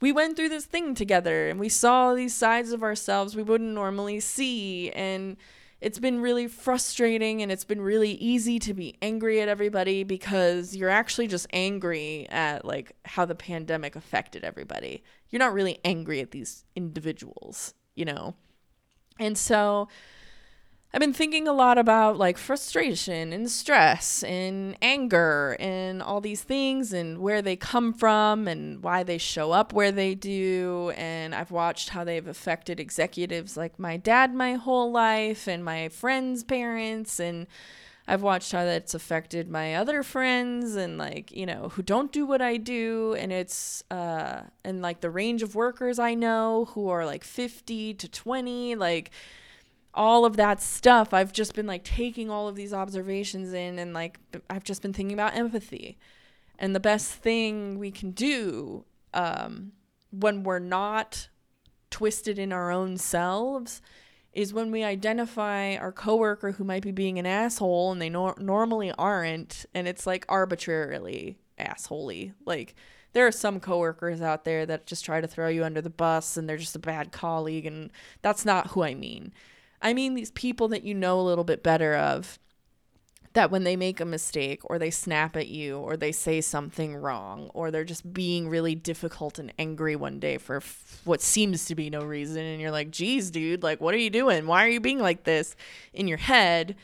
we 0.00 0.12
went 0.12 0.36
through 0.36 0.48
this 0.48 0.66
thing 0.66 0.94
together 0.94 1.48
and 1.48 1.60
we 1.60 1.68
saw 1.68 2.14
these 2.14 2.34
sides 2.34 2.72
of 2.72 2.82
ourselves 2.82 3.36
we 3.36 3.42
wouldn't 3.42 3.74
normally 3.74 4.20
see 4.20 4.90
and 4.90 5.36
it's 5.80 5.98
been 5.98 6.20
really 6.20 6.46
frustrating 6.46 7.42
and 7.42 7.50
it's 7.50 7.64
been 7.64 7.80
really 7.80 8.12
easy 8.12 8.58
to 8.58 8.74
be 8.74 8.96
angry 9.00 9.40
at 9.40 9.48
everybody 9.48 10.04
because 10.04 10.76
you're 10.76 10.90
actually 10.90 11.26
just 11.26 11.46
angry 11.52 12.26
at 12.28 12.64
like 12.64 12.92
how 13.06 13.24
the 13.24 13.34
pandemic 13.34 13.96
affected 13.96 14.44
everybody. 14.44 15.02
You're 15.30 15.38
not 15.38 15.54
really 15.54 15.78
angry 15.84 16.20
at 16.20 16.32
these 16.32 16.64
individuals, 16.76 17.72
you 17.94 18.04
know. 18.04 18.34
And 19.18 19.38
so 19.38 19.88
I've 20.92 21.00
been 21.00 21.12
thinking 21.12 21.46
a 21.46 21.52
lot 21.52 21.78
about 21.78 22.16
like 22.16 22.36
frustration 22.36 23.32
and 23.32 23.48
stress 23.48 24.24
and 24.24 24.76
anger 24.82 25.56
and 25.60 26.02
all 26.02 26.20
these 26.20 26.42
things 26.42 26.92
and 26.92 27.18
where 27.18 27.40
they 27.40 27.54
come 27.54 27.92
from 27.92 28.48
and 28.48 28.82
why 28.82 29.04
they 29.04 29.16
show 29.16 29.52
up 29.52 29.72
where 29.72 29.92
they 29.92 30.16
do. 30.16 30.92
And 30.96 31.32
I've 31.32 31.52
watched 31.52 31.90
how 31.90 32.02
they've 32.02 32.26
affected 32.26 32.80
executives 32.80 33.56
like 33.56 33.78
my 33.78 33.98
dad 33.98 34.34
my 34.34 34.54
whole 34.54 34.90
life 34.90 35.46
and 35.46 35.64
my 35.64 35.90
friends' 35.90 36.42
parents. 36.42 37.20
And 37.20 37.46
I've 38.08 38.22
watched 38.22 38.50
how 38.50 38.64
that's 38.64 38.92
affected 38.92 39.48
my 39.48 39.76
other 39.76 40.02
friends 40.02 40.74
and 40.74 40.98
like, 40.98 41.30
you 41.30 41.46
know, 41.46 41.68
who 41.68 41.82
don't 41.82 42.10
do 42.10 42.26
what 42.26 42.42
I 42.42 42.56
do. 42.56 43.14
And 43.16 43.30
it's, 43.30 43.84
uh, 43.92 44.40
and 44.64 44.82
like 44.82 45.02
the 45.02 45.10
range 45.10 45.44
of 45.44 45.54
workers 45.54 46.00
I 46.00 46.14
know 46.14 46.64
who 46.72 46.88
are 46.88 47.06
like 47.06 47.22
50 47.22 47.94
to 47.94 48.08
20, 48.08 48.74
like, 48.74 49.12
all 49.94 50.24
of 50.24 50.36
that 50.36 50.62
stuff 50.62 51.12
i've 51.12 51.32
just 51.32 51.54
been 51.54 51.66
like 51.66 51.84
taking 51.84 52.30
all 52.30 52.48
of 52.48 52.56
these 52.56 52.72
observations 52.72 53.52
in 53.52 53.78
and 53.78 53.92
like 53.92 54.18
i've 54.48 54.64
just 54.64 54.82
been 54.82 54.92
thinking 54.92 55.14
about 55.14 55.34
empathy 55.34 55.98
and 56.58 56.74
the 56.74 56.80
best 56.80 57.12
thing 57.12 57.78
we 57.78 57.90
can 57.90 58.10
do 58.10 58.84
um, 59.14 59.72
when 60.10 60.42
we're 60.42 60.58
not 60.58 61.28
twisted 61.90 62.38
in 62.38 62.52
our 62.52 62.70
own 62.70 62.96
selves 62.96 63.80
is 64.32 64.54
when 64.54 64.70
we 64.70 64.84
identify 64.84 65.74
our 65.76 65.90
coworker 65.90 66.52
who 66.52 66.62
might 66.62 66.82
be 66.82 66.92
being 66.92 67.18
an 67.18 67.26
asshole 67.26 67.90
and 67.90 68.00
they 68.00 68.08
nor- 68.08 68.36
normally 68.38 68.92
aren't 68.92 69.66
and 69.74 69.88
it's 69.88 70.06
like 70.06 70.24
arbitrarily 70.28 71.36
assholey 71.58 72.32
like 72.46 72.76
there 73.12 73.26
are 73.26 73.32
some 73.32 73.60
coworkers 73.60 74.22
out 74.22 74.44
there 74.44 74.64
that 74.66 74.86
just 74.86 75.04
try 75.04 75.20
to 75.20 75.26
throw 75.26 75.48
you 75.48 75.64
under 75.64 75.80
the 75.80 75.90
bus 75.90 76.36
and 76.36 76.48
they're 76.48 76.56
just 76.56 76.76
a 76.76 76.80
bad 76.80 77.10
colleague 77.10 77.66
and 77.66 77.90
that's 78.22 78.44
not 78.44 78.68
who 78.68 78.82
I 78.82 78.94
mean. 78.94 79.32
I 79.82 79.94
mean 79.94 80.14
these 80.14 80.30
people 80.30 80.68
that 80.68 80.84
you 80.84 80.94
know 80.94 81.20
a 81.20 81.22
little 81.22 81.44
bit 81.44 81.62
better 81.62 81.94
of 81.94 82.38
that 83.32 83.50
when 83.50 83.62
they 83.62 83.76
make 83.76 84.00
a 84.00 84.04
mistake 84.04 84.60
or 84.64 84.78
they 84.78 84.90
snap 84.90 85.36
at 85.36 85.46
you 85.46 85.78
or 85.78 85.96
they 85.96 86.10
say 86.10 86.40
something 86.40 86.96
wrong 86.96 87.48
or 87.54 87.70
they're 87.70 87.84
just 87.84 88.12
being 88.12 88.48
really 88.48 88.74
difficult 88.74 89.38
and 89.38 89.52
angry 89.58 89.94
one 89.94 90.18
day 90.18 90.36
for 90.36 90.56
f- 90.56 91.00
what 91.04 91.20
seems 91.20 91.64
to 91.66 91.76
be 91.76 91.88
no 91.88 92.00
reason 92.00 92.42
and 92.44 92.60
you're 92.60 92.72
like, 92.72 92.90
"Geez, 92.90 93.30
dude, 93.30 93.62
like 93.62 93.80
what 93.80 93.94
are 93.94 93.98
you 93.98 94.10
doing? 94.10 94.46
Why 94.46 94.64
are 94.64 94.70
you 94.70 94.80
being 94.80 94.98
like 94.98 95.24
this?" 95.24 95.54
in 95.92 96.08
your 96.08 96.18
head. 96.18 96.74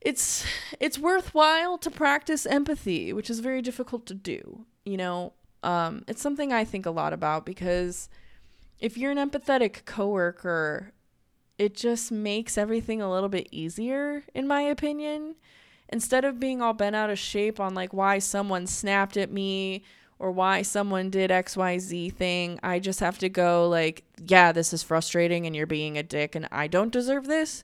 It's 0.00 0.44
it's 0.80 0.98
worthwhile 0.98 1.78
to 1.78 1.90
practice 1.90 2.46
empathy, 2.46 3.12
which 3.12 3.30
is 3.30 3.40
very 3.40 3.62
difficult 3.62 4.06
to 4.06 4.14
do. 4.14 4.64
You 4.84 4.96
know, 4.96 5.32
um, 5.62 6.04
it's 6.08 6.22
something 6.22 6.52
I 6.52 6.64
think 6.64 6.86
a 6.86 6.90
lot 6.90 7.12
about 7.12 7.46
because 7.46 8.08
if 8.80 8.96
you're 8.96 9.12
an 9.12 9.18
empathetic 9.18 9.84
coworker 9.84 10.92
it 11.58 11.74
just 11.74 12.10
makes 12.10 12.58
everything 12.58 13.00
a 13.00 13.10
little 13.10 13.28
bit 13.28 13.48
easier, 13.50 14.24
in 14.34 14.46
my 14.46 14.62
opinion. 14.62 15.36
Instead 15.88 16.24
of 16.24 16.40
being 16.40 16.62
all 16.62 16.72
bent 16.72 16.96
out 16.96 17.10
of 17.10 17.18
shape 17.18 17.60
on 17.60 17.74
like 17.74 17.92
why 17.92 18.18
someone 18.18 18.66
snapped 18.66 19.16
at 19.16 19.30
me 19.30 19.84
or 20.18 20.30
why 20.30 20.62
someone 20.62 21.10
did 21.10 21.30
XYZ 21.30 22.14
thing, 22.14 22.58
I 22.62 22.78
just 22.78 23.00
have 23.00 23.18
to 23.18 23.28
go 23.28 23.68
like, 23.68 24.04
yeah, 24.24 24.52
this 24.52 24.72
is 24.72 24.82
frustrating 24.82 25.46
and 25.46 25.54
you're 25.54 25.66
being 25.66 25.98
a 25.98 26.02
dick 26.02 26.34
and 26.34 26.48
I 26.50 26.66
don't 26.66 26.92
deserve 26.92 27.26
this, 27.26 27.62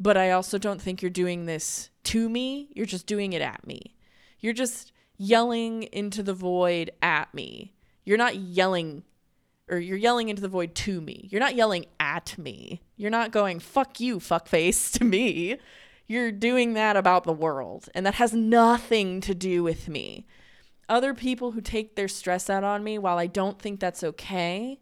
but 0.00 0.16
I 0.16 0.32
also 0.32 0.58
don't 0.58 0.80
think 0.82 1.00
you're 1.00 1.10
doing 1.10 1.46
this 1.46 1.90
to 2.04 2.28
me. 2.28 2.70
You're 2.74 2.86
just 2.86 3.06
doing 3.06 3.32
it 3.32 3.42
at 3.42 3.66
me. 3.66 3.94
You're 4.40 4.52
just 4.52 4.92
yelling 5.16 5.84
into 5.84 6.22
the 6.22 6.34
void 6.34 6.90
at 7.02 7.32
me. 7.34 7.74
You're 8.04 8.18
not 8.18 8.36
yelling 8.36 9.04
or 9.70 9.78
you're 9.78 9.96
yelling 9.96 10.28
into 10.28 10.42
the 10.42 10.48
void 10.48 10.74
to 10.74 11.00
me. 11.00 11.28
You're 11.30 11.40
not 11.40 11.54
yelling 11.54 11.86
at 11.98 12.36
me. 12.36 12.82
You're 12.96 13.10
not 13.10 13.30
going, 13.30 13.60
fuck 13.60 14.00
you, 14.00 14.18
fuckface, 14.18 14.92
to 14.98 15.04
me. 15.04 15.56
You're 16.06 16.32
doing 16.32 16.74
that 16.74 16.96
about 16.96 17.24
the 17.24 17.32
world. 17.32 17.88
And 17.94 18.04
that 18.04 18.14
has 18.14 18.34
nothing 18.34 19.20
to 19.22 19.34
do 19.34 19.62
with 19.62 19.88
me. 19.88 20.26
Other 20.88 21.14
people 21.14 21.52
who 21.52 21.60
take 21.60 21.94
their 21.94 22.08
stress 22.08 22.50
out 22.50 22.64
on 22.64 22.82
me, 22.82 22.98
while 22.98 23.16
I 23.16 23.28
don't 23.28 23.60
think 23.60 23.78
that's 23.78 24.02
okay, 24.02 24.80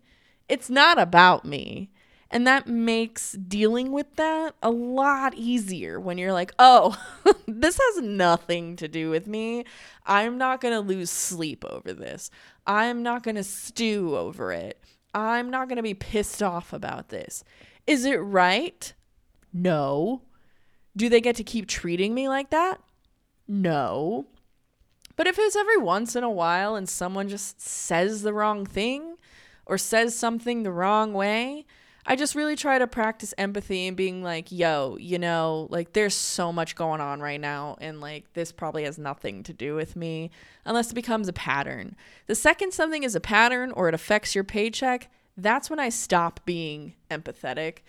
it's 0.48 0.70
not 0.70 0.98
about 0.98 1.44
me. 1.44 1.90
And 2.30 2.46
that 2.46 2.66
makes 2.66 3.32
dealing 3.32 3.90
with 3.90 4.16
that 4.16 4.54
a 4.62 4.70
lot 4.70 5.34
easier 5.34 5.98
when 5.98 6.18
you're 6.18 6.32
like, 6.32 6.52
oh, 6.58 6.96
this 7.46 7.78
has 7.78 8.02
nothing 8.02 8.76
to 8.76 8.88
do 8.88 9.08
with 9.08 9.26
me. 9.26 9.64
I'm 10.04 10.36
not 10.36 10.60
going 10.60 10.74
to 10.74 10.80
lose 10.80 11.10
sleep 11.10 11.64
over 11.64 11.94
this. 11.94 12.30
I'm 12.66 13.02
not 13.02 13.22
going 13.22 13.36
to 13.36 13.44
stew 13.44 14.16
over 14.16 14.52
it. 14.52 14.78
I'm 15.14 15.48
not 15.48 15.68
going 15.68 15.76
to 15.76 15.82
be 15.82 15.94
pissed 15.94 16.42
off 16.42 16.74
about 16.74 17.08
this. 17.08 17.44
Is 17.86 18.04
it 18.04 18.16
right? 18.16 18.92
No. 19.52 20.22
Do 20.94 21.08
they 21.08 21.22
get 21.22 21.36
to 21.36 21.44
keep 21.44 21.66
treating 21.66 22.14
me 22.14 22.28
like 22.28 22.50
that? 22.50 22.80
No. 23.46 24.26
But 25.16 25.26
if 25.26 25.38
it's 25.38 25.56
every 25.56 25.78
once 25.78 26.14
in 26.14 26.24
a 26.24 26.30
while 26.30 26.76
and 26.76 26.86
someone 26.88 27.28
just 27.28 27.60
says 27.60 28.20
the 28.20 28.34
wrong 28.34 28.66
thing 28.66 29.16
or 29.64 29.78
says 29.78 30.14
something 30.14 30.62
the 30.62 30.70
wrong 30.70 31.14
way, 31.14 31.64
I 32.10 32.16
just 32.16 32.34
really 32.34 32.56
try 32.56 32.78
to 32.78 32.86
practice 32.86 33.34
empathy 33.36 33.86
and 33.86 33.94
being 33.94 34.22
like, 34.22 34.50
yo, 34.50 34.96
you 34.98 35.18
know, 35.18 35.68
like 35.70 35.92
there's 35.92 36.14
so 36.14 36.50
much 36.50 36.74
going 36.74 37.02
on 37.02 37.20
right 37.20 37.40
now. 37.40 37.76
And 37.82 38.00
like 38.00 38.32
this 38.32 38.50
probably 38.50 38.84
has 38.84 38.96
nothing 38.96 39.42
to 39.42 39.52
do 39.52 39.74
with 39.74 39.94
me 39.94 40.30
unless 40.64 40.90
it 40.90 40.94
becomes 40.94 41.28
a 41.28 41.34
pattern. 41.34 41.96
The 42.26 42.34
second 42.34 42.72
something 42.72 43.02
is 43.02 43.14
a 43.14 43.20
pattern 43.20 43.72
or 43.72 43.88
it 43.88 43.94
affects 43.94 44.34
your 44.34 44.42
paycheck, 44.42 45.10
that's 45.36 45.68
when 45.68 45.78
I 45.78 45.90
stop 45.90 46.40
being 46.46 46.94
empathetic. 47.10 47.80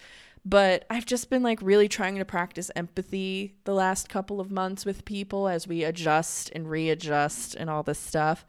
But 0.44 0.86
I've 0.90 1.06
just 1.06 1.30
been 1.30 1.42
like 1.42 1.62
really 1.62 1.88
trying 1.88 2.18
to 2.18 2.26
practice 2.26 2.70
empathy 2.76 3.56
the 3.64 3.74
last 3.74 4.10
couple 4.10 4.42
of 4.42 4.52
months 4.52 4.86
with 4.86 5.06
people 5.06 5.48
as 5.48 5.66
we 5.66 5.86
adjust 5.86 6.52
and 6.54 6.70
readjust 6.70 7.56
and 7.56 7.70
all 7.70 7.84
this 7.84 8.00
stuff. 8.00 8.46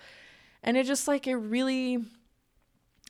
And 0.65 0.77
it 0.77 0.85
just 0.85 1.07
like, 1.07 1.29
it 1.29 1.37
really 1.37 2.05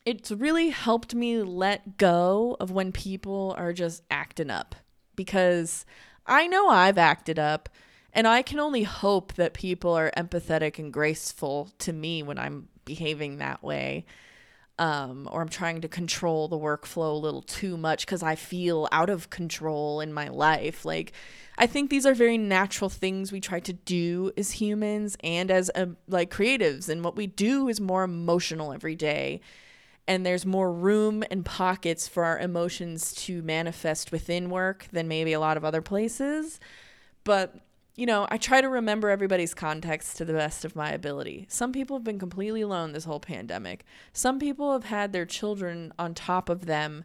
it's 0.05 0.31
really 0.31 0.71
helped 0.71 1.15
me 1.15 1.43
let 1.43 1.99
go 1.99 2.57
of 2.59 2.71
when 2.71 2.93
people 2.93 3.55
are 3.59 3.73
just 3.73 4.03
acting 4.11 4.51
up 4.51 4.75
because 5.15 5.85
I 6.27 6.47
know 6.47 6.69
I've 6.69 6.99
acted 6.99 7.39
up 7.39 7.69
and 8.13 8.27
I 8.27 8.43
can 8.43 8.59
only 8.59 8.83
hope 8.83 9.35
that 9.35 9.55
people 9.55 9.93
are 9.93 10.11
empathetic 10.17 10.79
and 10.79 10.93
graceful 10.93 11.71
to 11.81 11.93
me 11.93 12.23
when 12.23 12.39
I'm 12.39 12.69
behaving 12.85 13.39
that 13.39 13.63
way. 13.63 14.07
Um, 14.79 15.29
or 15.31 15.43
I'm 15.43 15.51
trying 15.51 15.83
to 15.83 15.89
control 15.89 16.49
the 16.49 16.57
workflow 16.59 17.11
a 17.11 17.19
little 17.19 17.43
too 17.43 17.77
much 17.77 18.07
because 18.07 18.23
I 18.23 18.35
feel 18.35 18.89
out 18.91 19.11
of 19.11 19.29
control 19.29 20.01
in 20.01 20.11
my 20.11 20.29
life. 20.29 20.87
Like, 20.87 21.13
I 21.59 21.67
think 21.67 21.91
these 21.91 22.07
are 22.07 22.15
very 22.15 22.39
natural 22.39 22.89
things 22.89 23.31
we 23.31 23.41
try 23.41 23.61
to 23.61 23.75
do 23.75 24.33
as 24.39 24.53
humans 24.53 25.19
and 25.23 25.51
as 25.51 25.71
uh, 25.75 25.87
like 26.09 26.31
creatives. 26.31 26.89
And 26.89 27.05
what 27.05 27.15
we 27.15 27.27
do 27.27 27.69
is 27.69 27.79
more 27.79 28.05
emotional 28.05 28.73
every 28.73 28.97
day 28.97 29.43
and 30.07 30.27
there's 30.27 30.45
more 30.45 30.73
room 30.73 31.23
and 31.31 31.45
pockets 31.45 32.09
for 32.09 32.25
our 32.25 32.39
emotions 32.39 33.13
to 33.15 33.43
manifest 33.43 34.13
within 34.13 34.51
work 34.51 34.87
than 34.93 35.09
maybe 35.09 35.33
a 35.33 35.41
lot 35.41 35.57
of 35.57 35.65
other 35.65 35.83
places. 35.83 36.59
But, 37.25 37.55
you 37.95 38.07
know, 38.07 38.27
I 38.31 38.39
try 38.39 38.61
to 38.61 38.69
remember 38.69 39.11
everybody's 39.11 39.55
context 39.55 40.17
to 40.17 40.25
the 40.25 40.33
best 40.33 40.65
of 40.65 40.75
my 40.75 40.91
ability. 40.91 41.47
Some 41.49 41.73
people 41.73 41.97
have 41.97 42.05
been 42.05 42.19
completely 42.19 42.63
alone 42.63 42.93
this 42.93 43.05
whole 43.05 43.21
pandemic. 43.21 43.85
Some 44.13 44.39
people 44.39 44.73
have 44.73 44.85
had 44.85 45.13
their 45.13 45.27
children 45.27 45.93
on 45.99 46.15
top 46.15 46.49
of 46.49 46.67
them 46.67 47.05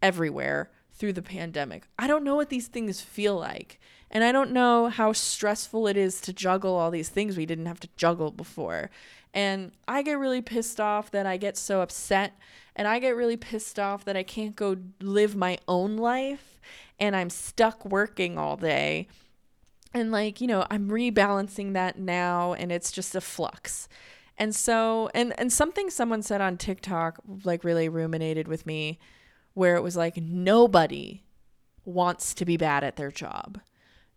everywhere 0.00 0.70
through 0.92 1.12
the 1.12 1.22
pandemic. 1.22 1.88
I 1.98 2.06
don't 2.06 2.24
know 2.24 2.34
what 2.34 2.50
these 2.50 2.68
things 2.68 3.00
feel 3.00 3.36
like. 3.36 3.78
And 4.10 4.22
I 4.22 4.30
don't 4.30 4.52
know 4.52 4.88
how 4.88 5.12
stressful 5.12 5.86
it 5.86 5.96
is 5.96 6.20
to 6.22 6.32
juggle 6.34 6.76
all 6.76 6.90
these 6.90 7.08
things 7.08 7.36
we 7.36 7.46
didn't 7.46 7.66
have 7.66 7.80
to 7.80 7.88
juggle 7.96 8.30
before. 8.30 8.90
And 9.34 9.72
I 9.88 10.02
get 10.02 10.18
really 10.18 10.42
pissed 10.42 10.80
off 10.80 11.10
that 11.12 11.26
I 11.26 11.36
get 11.36 11.56
so 11.56 11.80
upset. 11.80 12.38
And 12.76 12.88
I 12.88 12.98
get 12.98 13.16
really 13.16 13.36
pissed 13.36 13.78
off 13.78 14.04
that 14.04 14.16
I 14.16 14.22
can't 14.22 14.56
go 14.56 14.76
live 15.00 15.36
my 15.36 15.58
own 15.68 15.96
life 15.96 16.58
and 16.98 17.16
I'm 17.16 17.30
stuck 17.30 17.84
working 17.84 18.38
all 18.38 18.56
day. 18.56 19.08
And 19.94 20.10
like, 20.10 20.40
you 20.40 20.46
know, 20.46 20.66
I'm 20.70 20.88
rebalancing 20.88 21.74
that 21.74 21.98
now 21.98 22.54
and 22.54 22.72
it's 22.72 22.92
just 22.92 23.14
a 23.14 23.20
flux. 23.20 23.88
And 24.38 24.54
so 24.54 25.10
and 25.14 25.38
and 25.38 25.52
something 25.52 25.90
someone 25.90 26.22
said 26.22 26.40
on 26.40 26.56
TikTok 26.56 27.18
like 27.44 27.64
really 27.64 27.88
ruminated 27.88 28.48
with 28.48 28.66
me 28.66 28.98
where 29.54 29.76
it 29.76 29.82
was 29.82 29.96
like 29.96 30.16
nobody 30.16 31.22
wants 31.84 32.32
to 32.34 32.44
be 32.44 32.56
bad 32.56 32.84
at 32.84 32.96
their 32.96 33.10
job. 33.10 33.60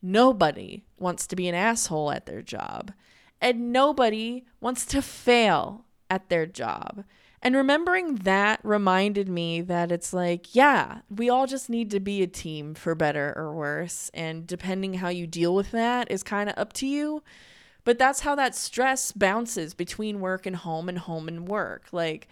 Nobody 0.02 0.86
wants 0.98 1.28
to 1.28 1.36
be 1.36 1.50
an 1.50 1.56
asshole 1.56 2.12
at 2.12 2.26
their 2.26 2.42
job 2.42 2.94
and 3.42 3.72
nobody 3.72 4.46
wants 4.60 4.86
to 4.88 5.02
fail 5.02 5.86
at 6.10 6.30
their 6.30 6.46
job. 6.46 7.04
And 7.42 7.56
remembering 7.56 8.16
that 8.16 8.60
reminded 8.64 9.30
me 9.30 9.62
that 9.62 9.92
it's 9.92 10.14
like, 10.14 10.56
yeah, 10.56 11.02
we 11.16 11.30
all 11.30 11.46
just 11.46 11.70
need 11.70 11.92
to 11.92 12.00
be 12.00 12.24
a 12.24 12.28
team 12.28 12.74
for 12.74 12.96
better 12.96 13.34
or 13.36 13.54
worse. 13.54 14.10
And 14.16 14.48
depending 14.48 14.96
how 14.96 15.10
you 15.10 15.28
deal 15.28 15.54
with 15.54 15.70
that 15.72 16.10
is 16.10 16.24
kind 16.24 16.50
of 16.50 16.58
up 16.58 16.74
to 16.74 16.88
you. 16.88 17.22
But 17.84 18.00
that's 18.00 18.22
how 18.22 18.34
that 18.34 18.56
stress 18.56 19.12
bounces 19.12 19.76
between 19.76 20.22
work 20.22 20.48
and 20.48 20.56
home 20.56 20.90
and 20.90 20.98
home 20.98 21.28
and 21.28 21.48
work. 21.48 21.86
Like, 21.92 22.28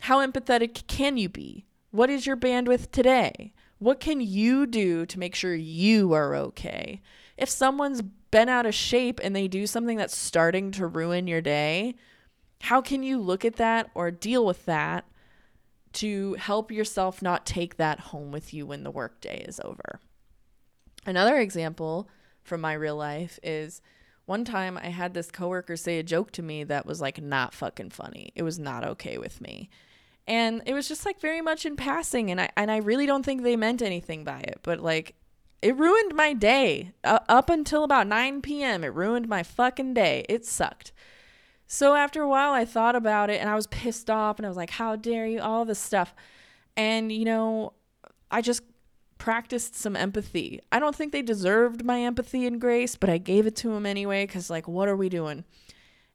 how 0.00 0.26
empathetic 0.26 0.88
can 0.88 1.16
you 1.16 1.28
be? 1.28 1.64
What 1.92 2.10
is 2.10 2.26
your 2.26 2.36
bandwidth 2.36 2.90
today? 2.90 3.52
What 3.78 4.00
can 4.00 4.20
you 4.20 4.66
do 4.66 5.06
to 5.06 5.18
make 5.20 5.36
sure 5.36 5.54
you 5.54 6.12
are 6.14 6.34
okay? 6.34 7.00
If 7.38 7.48
someone's 7.48 8.02
been 8.02 8.48
out 8.48 8.66
of 8.66 8.74
shape 8.74 9.20
and 9.22 9.34
they 9.34 9.48
do 9.48 9.66
something 9.66 9.96
that's 9.96 10.16
starting 10.16 10.72
to 10.72 10.86
ruin 10.86 11.26
your 11.26 11.40
day, 11.40 11.94
how 12.62 12.82
can 12.82 13.02
you 13.02 13.18
look 13.18 13.44
at 13.44 13.56
that 13.56 13.90
or 13.94 14.10
deal 14.10 14.44
with 14.44 14.66
that 14.66 15.04
to 15.94 16.34
help 16.34 16.70
yourself 16.70 17.22
not 17.22 17.46
take 17.46 17.76
that 17.76 18.00
home 18.00 18.32
with 18.32 18.52
you 18.52 18.66
when 18.66 18.82
the 18.82 18.90
workday 18.90 19.44
is 19.46 19.60
over? 19.64 20.00
Another 21.06 21.38
example 21.38 22.08
from 22.42 22.60
my 22.60 22.72
real 22.72 22.96
life 22.96 23.38
is 23.42 23.80
one 24.26 24.44
time 24.44 24.76
I 24.76 24.88
had 24.88 25.14
this 25.14 25.30
coworker 25.30 25.76
say 25.76 25.98
a 25.98 26.02
joke 26.02 26.32
to 26.32 26.42
me 26.42 26.64
that 26.64 26.84
was 26.84 27.00
like 27.00 27.22
not 27.22 27.54
fucking 27.54 27.90
funny. 27.90 28.32
It 28.34 28.42
was 28.42 28.58
not 28.58 28.84
okay 28.84 29.16
with 29.16 29.40
me. 29.40 29.70
And 30.26 30.62
it 30.66 30.74
was 30.74 30.86
just 30.86 31.06
like 31.06 31.20
very 31.20 31.40
much 31.40 31.64
in 31.64 31.76
passing 31.76 32.30
and 32.30 32.40
I 32.40 32.50
and 32.56 32.70
I 32.70 32.78
really 32.78 33.06
don't 33.06 33.24
think 33.24 33.42
they 33.42 33.56
meant 33.56 33.80
anything 33.80 34.24
by 34.24 34.40
it, 34.40 34.58
but 34.62 34.80
like 34.80 35.14
it 35.62 35.76
ruined 35.76 36.14
my 36.14 36.32
day. 36.32 36.92
Uh, 37.04 37.18
up 37.28 37.50
until 37.50 37.84
about 37.84 38.06
9 38.06 38.42
p.m., 38.42 38.84
it 38.84 38.94
ruined 38.94 39.28
my 39.28 39.42
fucking 39.42 39.94
day. 39.94 40.24
It 40.28 40.46
sucked. 40.46 40.92
So 41.66 41.94
after 41.94 42.22
a 42.22 42.28
while, 42.28 42.52
I 42.52 42.64
thought 42.64 42.96
about 42.96 43.28
it 43.28 43.40
and 43.40 43.50
I 43.50 43.54
was 43.54 43.66
pissed 43.66 44.08
off 44.08 44.38
and 44.38 44.46
I 44.46 44.48
was 44.48 44.56
like, 44.56 44.70
how 44.70 44.96
dare 44.96 45.26
you? 45.26 45.40
All 45.40 45.64
this 45.64 45.78
stuff. 45.78 46.14
And, 46.76 47.12
you 47.12 47.24
know, 47.24 47.74
I 48.30 48.40
just 48.40 48.62
practiced 49.18 49.74
some 49.74 49.96
empathy. 49.96 50.60
I 50.72 50.78
don't 50.78 50.96
think 50.96 51.12
they 51.12 51.22
deserved 51.22 51.84
my 51.84 52.00
empathy 52.00 52.46
and 52.46 52.60
grace, 52.60 52.96
but 52.96 53.10
I 53.10 53.18
gave 53.18 53.46
it 53.46 53.56
to 53.56 53.68
them 53.68 53.84
anyway 53.84 54.24
because, 54.24 54.48
like, 54.48 54.66
what 54.66 54.88
are 54.88 54.96
we 54.96 55.08
doing? 55.08 55.44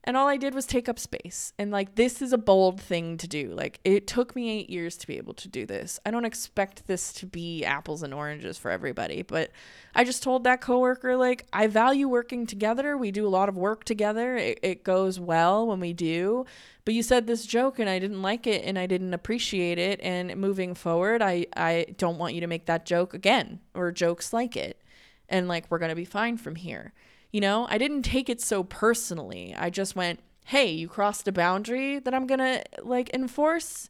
And 0.05 0.17
all 0.17 0.27
I 0.27 0.35
did 0.35 0.53
was 0.53 0.65
take 0.65 0.89
up 0.89 0.99
space. 0.99 1.53
And 1.57 1.71
like, 1.71 1.95
this 1.95 2.21
is 2.21 2.33
a 2.33 2.37
bold 2.37 2.81
thing 2.81 3.15
to 3.17 3.27
do. 3.27 3.53
Like, 3.53 3.79
it 3.85 4.05
took 4.05 4.35
me 4.35 4.49
eight 4.49 4.69
years 4.69 4.97
to 4.97 5.07
be 5.07 5.15
able 5.15 5.33
to 5.35 5.47
do 5.47 5.65
this. 5.65 5.97
I 6.05 6.11
don't 6.11 6.25
expect 6.25 6.87
this 6.87 7.13
to 7.13 7.25
be 7.25 7.63
apples 7.63 8.03
and 8.03 8.13
oranges 8.13 8.57
for 8.57 8.69
everybody, 8.69 9.21
but 9.21 9.51
I 9.95 10.03
just 10.03 10.21
told 10.21 10.43
that 10.43 10.59
coworker, 10.59 11.15
like, 11.15 11.47
I 11.53 11.67
value 11.67 12.09
working 12.09 12.45
together. 12.45 12.97
We 12.97 13.11
do 13.11 13.25
a 13.25 13.29
lot 13.29 13.47
of 13.47 13.55
work 13.55 13.85
together. 13.85 14.35
It, 14.35 14.59
it 14.61 14.83
goes 14.83 15.21
well 15.21 15.67
when 15.67 15.79
we 15.79 15.93
do. 15.93 16.45
But 16.83 16.95
you 16.95 17.01
said 17.01 17.25
this 17.25 17.45
joke 17.45 17.79
and 17.79 17.89
I 17.89 17.97
didn't 17.99 18.21
like 18.21 18.45
it 18.45 18.65
and 18.65 18.77
I 18.77 18.87
didn't 18.87 19.13
appreciate 19.13 19.79
it. 19.79 20.01
And 20.03 20.35
moving 20.35 20.75
forward, 20.75 21.21
I, 21.21 21.45
I 21.55 21.85
don't 21.97 22.17
want 22.17 22.33
you 22.33 22.41
to 22.41 22.47
make 22.47 22.65
that 22.65 22.85
joke 22.85 23.13
again 23.13 23.61
or 23.73 23.89
jokes 23.93 24.33
like 24.33 24.57
it. 24.57 24.81
And 25.29 25.47
like, 25.47 25.65
we're 25.69 25.79
going 25.79 25.89
to 25.89 25.95
be 25.95 26.03
fine 26.03 26.35
from 26.35 26.55
here. 26.55 26.91
You 27.33 27.41
know, 27.41 27.67
I 27.69 27.79
didn't 27.79 28.03
take 28.03 28.29
it 28.29 28.39
so 28.39 28.63
personally. 28.63 29.55
I 29.57 29.71
just 29.71 29.95
went, 29.95 30.19
hey, 30.45 30.69
you 30.69 30.87
crossed 30.87 31.27
a 31.27 31.31
boundary 31.31 31.97
that 31.97 32.13
I'm 32.13 32.27
going 32.27 32.39
to 32.39 32.63
like 32.83 33.09
enforce. 33.13 33.89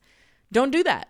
Don't 0.51 0.71
do 0.71 0.82
that. 0.84 1.10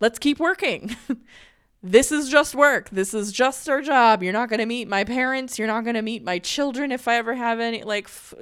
Let's 0.00 0.18
keep 0.18 0.38
working. 0.38 0.96
this 1.82 2.12
is 2.12 2.28
just 2.28 2.54
work. 2.54 2.90
This 2.90 3.14
is 3.14 3.32
just 3.32 3.68
our 3.70 3.80
job. 3.80 4.22
You're 4.22 4.34
not 4.34 4.50
going 4.50 4.60
to 4.60 4.66
meet 4.66 4.86
my 4.86 5.02
parents. 5.02 5.58
You're 5.58 5.66
not 5.66 5.84
going 5.84 5.94
to 5.94 6.02
meet 6.02 6.22
my 6.22 6.38
children 6.38 6.92
if 6.92 7.08
I 7.08 7.16
ever 7.16 7.34
have 7.34 7.58
any. 7.58 7.84
Like, 7.84 8.04
f- 8.04 8.34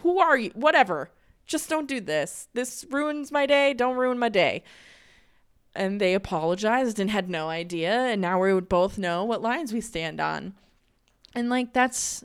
who 0.00 0.18
are 0.18 0.36
you? 0.36 0.50
Whatever. 0.54 1.10
Just 1.46 1.70
don't 1.70 1.88
do 1.88 1.98
this. 1.98 2.48
This 2.52 2.84
ruins 2.90 3.32
my 3.32 3.46
day. 3.46 3.72
Don't 3.72 3.96
ruin 3.96 4.18
my 4.18 4.28
day. 4.28 4.62
And 5.74 5.98
they 5.98 6.12
apologized 6.12 7.00
and 7.00 7.10
had 7.10 7.30
no 7.30 7.48
idea. 7.48 7.92
And 7.92 8.20
now 8.20 8.38
we 8.38 8.52
would 8.52 8.68
both 8.68 8.98
know 8.98 9.24
what 9.24 9.40
lines 9.40 9.72
we 9.72 9.80
stand 9.80 10.20
on. 10.20 10.54
And 11.34 11.48
like, 11.48 11.72
that's 11.72 12.24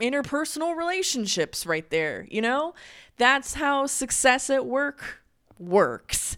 interpersonal 0.00 0.76
relationships 0.76 1.66
right 1.66 1.88
there, 1.90 2.26
you 2.30 2.40
know? 2.40 2.74
That's 3.16 3.54
how 3.54 3.86
success 3.86 4.48
at 4.50 4.66
work 4.66 5.22
works 5.58 6.36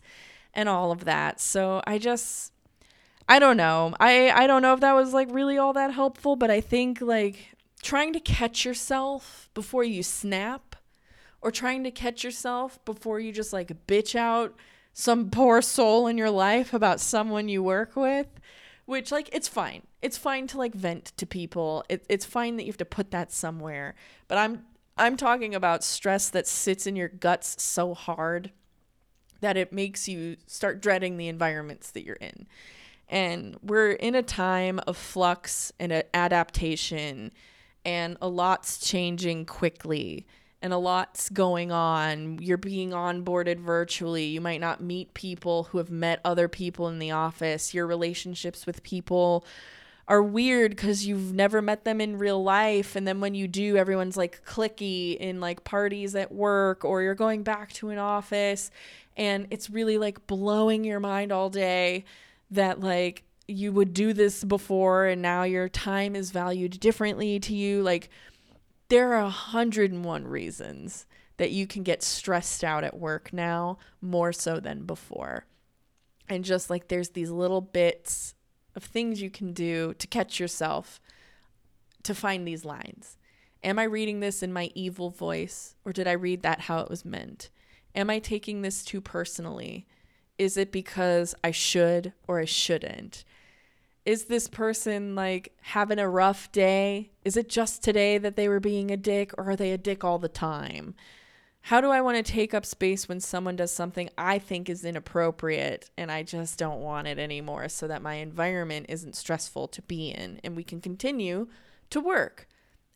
and 0.55 0.68
all 0.68 0.92
of 0.92 1.05
that. 1.05 1.40
So 1.40 1.83
I 1.87 1.99
just 1.99 2.53
I 3.29 3.38
don't 3.38 3.57
know. 3.57 3.94
I 4.01 4.31
I 4.31 4.46
don't 4.46 4.62
know 4.62 4.75
if 4.75 4.81
that 4.81 4.94
was 4.94 5.12
like 5.12 5.29
really 5.31 5.59
all 5.59 5.73
that 5.75 5.92
helpful, 5.92 6.37
but 6.37 6.51
I 6.51 6.61
think 6.61 7.01
like 7.01 7.55
trying 7.83 8.12
to 8.12 8.20
catch 8.20 8.64
yourself 8.64 9.49
before 9.55 9.85
you 9.85 10.03
snap 10.03 10.77
or 11.40 11.51
trying 11.51 11.85
to 11.85 11.90
catch 11.90 12.25
yourself 12.25 12.85
before 12.85 13.20
you 13.20 13.33
just 13.33 13.53
like 13.53 13.87
bitch 13.87 14.14
out 14.14 14.55
some 14.92 15.31
poor 15.31 15.62
soul 15.62 16.07
in 16.07 16.18
your 16.18 16.31
life 16.31 16.75
about 16.75 17.01
someone 17.01 17.49
you 17.49 17.62
work 17.62 17.96
with, 17.96 18.27
which 18.90 19.12
like 19.12 19.31
it's 19.33 19.46
fine. 19.46 19.83
It's 20.03 20.18
fine 20.18 20.48
to 20.48 20.59
like 20.59 20.74
vent 20.74 21.12
to 21.16 21.24
people. 21.24 21.85
It, 21.88 22.05
it's 22.09 22.24
fine 22.24 22.57
that 22.57 22.64
you 22.64 22.70
have 22.70 22.76
to 22.79 22.85
put 22.85 23.12
that 23.12 23.31
somewhere. 23.31 23.94
But 24.26 24.38
I'm 24.38 24.64
I'm 24.98 25.16
talking 25.16 25.55
about 25.55 25.85
stress 25.85 26.29
that 26.31 26.48
sits 26.48 26.88
in 26.88 26.96
your 26.96 27.07
guts 27.07 27.62
so 27.62 27.94
hard 27.94 28.50
that 29.42 29.57
it 29.57 29.72
makes 29.72 30.09
you 30.09 30.38
start 30.48 30.83
dreading 30.83 31.18
the 31.18 31.29
environments 31.29 31.92
that 31.92 32.05
you're 32.05 32.16
in. 32.16 32.48
And 33.09 33.57
we're 33.62 33.92
in 33.92 34.16
a 34.16 34.24
time 34.24 34.81
of 34.88 34.96
flux 34.96 35.72
and 35.79 36.03
adaptation, 36.12 37.31
and 37.85 38.16
a 38.20 38.29
lot's 38.29 38.79
changing 38.79 39.46
quickly, 39.46 40.26
and 40.62 40.73
a 40.73 40.79
lot's 40.79 41.29
going 41.31 41.73
on. 41.73 42.38
You're 42.40 42.59
being 42.59 42.90
onboarded 42.90 43.59
virtually. 43.59 44.25
You 44.25 44.40
might 44.40 44.61
not 44.61 44.83
meet 44.83 45.14
people 45.14 45.64
who 45.64 45.79
have 45.79 45.90
met 45.90 46.20
other 46.25 46.49
people 46.49 46.88
in 46.88 46.99
the 46.99 47.11
office. 47.12 47.73
Your 47.73 47.87
relationships 47.87 48.66
with 48.66 48.83
people 48.83 49.44
are 50.07 50.23
weird 50.23 50.73
because 50.73 51.07
you've 51.07 51.33
never 51.33 51.62
met 51.62 51.85
them 51.85 52.01
in 52.01 52.18
real 52.18 52.42
life. 52.42 52.96
And 52.96 53.07
then 53.07 53.20
when 53.20 53.35
you 53.35 53.49
do, 53.49 53.77
everyone's 53.77 54.16
like 54.16 54.44
cliquey 54.44 55.16
in 55.16 55.40
like 55.40 55.64
parties 55.64 56.14
at 56.14 56.33
work, 56.33 56.85
or 56.85 57.01
you're 57.01 57.14
going 57.14 57.42
back 57.42 57.73
to 57.75 57.90
an 57.90 57.99
office, 57.99 58.70
and 59.16 59.46
it's 59.51 59.70
really 59.70 59.99
like 59.99 60.27
blowing 60.27 60.85
your 60.85 61.01
mind 61.01 61.33
all 61.33 61.49
day 61.49 62.05
that 62.51 62.81
like 62.81 63.23
you 63.46 63.73
would 63.73 63.92
do 63.94 64.12
this 64.12 64.44
before 64.44 65.07
and 65.07 65.20
now 65.20 65.42
your 65.42 65.68
time 65.68 66.14
is 66.14 66.31
valued 66.31 66.79
differently 66.79 67.40
to 67.40 67.55
you 67.55 67.83
like 67.83 68.09
there 68.90 69.14
are 69.14 69.22
101 69.22 70.26
reasons 70.26 71.07
that 71.37 71.53
you 71.53 71.66
can 71.66 71.83
get 71.83 72.03
stressed 72.03 72.62
out 72.62 72.85
at 72.85 72.98
work 72.98 73.33
now 73.33 73.79
more 74.03 74.33
so 74.33 74.61
than 74.61 74.85
before. 74.85 75.46
And 76.29 76.44
just 76.44 76.68
like 76.68 76.88
there's 76.88 77.11
these 77.11 77.31
little 77.31 77.61
bits 77.61 78.35
of 78.74 78.85
things 78.85 79.22
you 79.22 79.31
can 79.31 79.53
do 79.53 79.94
to 79.94 80.07
catch 80.07 80.38
yourself 80.38 81.00
to 82.03 82.14
find 82.14 82.46
these 82.46 82.64
lines. 82.64 83.16
Am 83.62 83.79
i 83.79 83.85
reading 83.85 84.20
this 84.20 84.42
in 84.42 84.53
my 84.53 84.70
evil 84.74 85.11
voice 85.11 85.76
or 85.85 85.92
did 85.92 86.07
i 86.09 86.12
read 86.12 86.42
that 86.42 86.62
how 86.62 86.81
it 86.81 86.90
was 86.90 87.05
meant? 87.05 87.48
Am 87.94 88.11
i 88.11 88.18
taking 88.18 88.62
this 88.62 88.85
too 88.85 89.00
personally? 89.00 89.87
Is 90.37 90.57
it 90.57 90.72
because 90.72 91.35
I 91.44 91.53
should 91.53 92.12
or 92.26 92.40
I 92.40 92.44
shouldn't? 92.44 93.24
Is 94.04 94.24
this 94.24 94.48
person 94.48 95.14
like 95.14 95.52
having 95.60 95.98
a 95.98 96.08
rough 96.08 96.50
day? 96.52 97.10
Is 97.24 97.36
it 97.36 97.48
just 97.48 97.84
today 97.84 98.18
that 98.18 98.36
they 98.36 98.48
were 98.48 98.60
being 98.60 98.90
a 98.90 98.96
dick 98.96 99.32
or 99.36 99.50
are 99.50 99.56
they 99.56 99.72
a 99.72 99.78
dick 99.78 100.04
all 100.04 100.18
the 100.18 100.28
time? 100.28 100.94
How 101.62 101.82
do 101.82 101.90
I 101.90 102.00
want 102.00 102.16
to 102.16 102.32
take 102.32 102.54
up 102.54 102.64
space 102.64 103.08
when 103.08 103.20
someone 103.20 103.56
does 103.56 103.70
something 103.70 104.08
I 104.16 104.38
think 104.38 104.70
is 104.70 104.84
inappropriate 104.84 105.90
and 105.98 106.10
I 106.10 106.22
just 106.22 106.58
don't 106.58 106.80
want 106.80 107.06
it 107.06 107.18
anymore 107.18 107.68
so 107.68 107.86
that 107.86 108.00
my 108.00 108.14
environment 108.14 108.86
isn't 108.88 109.16
stressful 109.16 109.68
to 109.68 109.82
be 109.82 110.08
in 110.08 110.40
and 110.42 110.56
we 110.56 110.64
can 110.64 110.80
continue 110.80 111.48
to 111.90 112.00
work? 112.00 112.48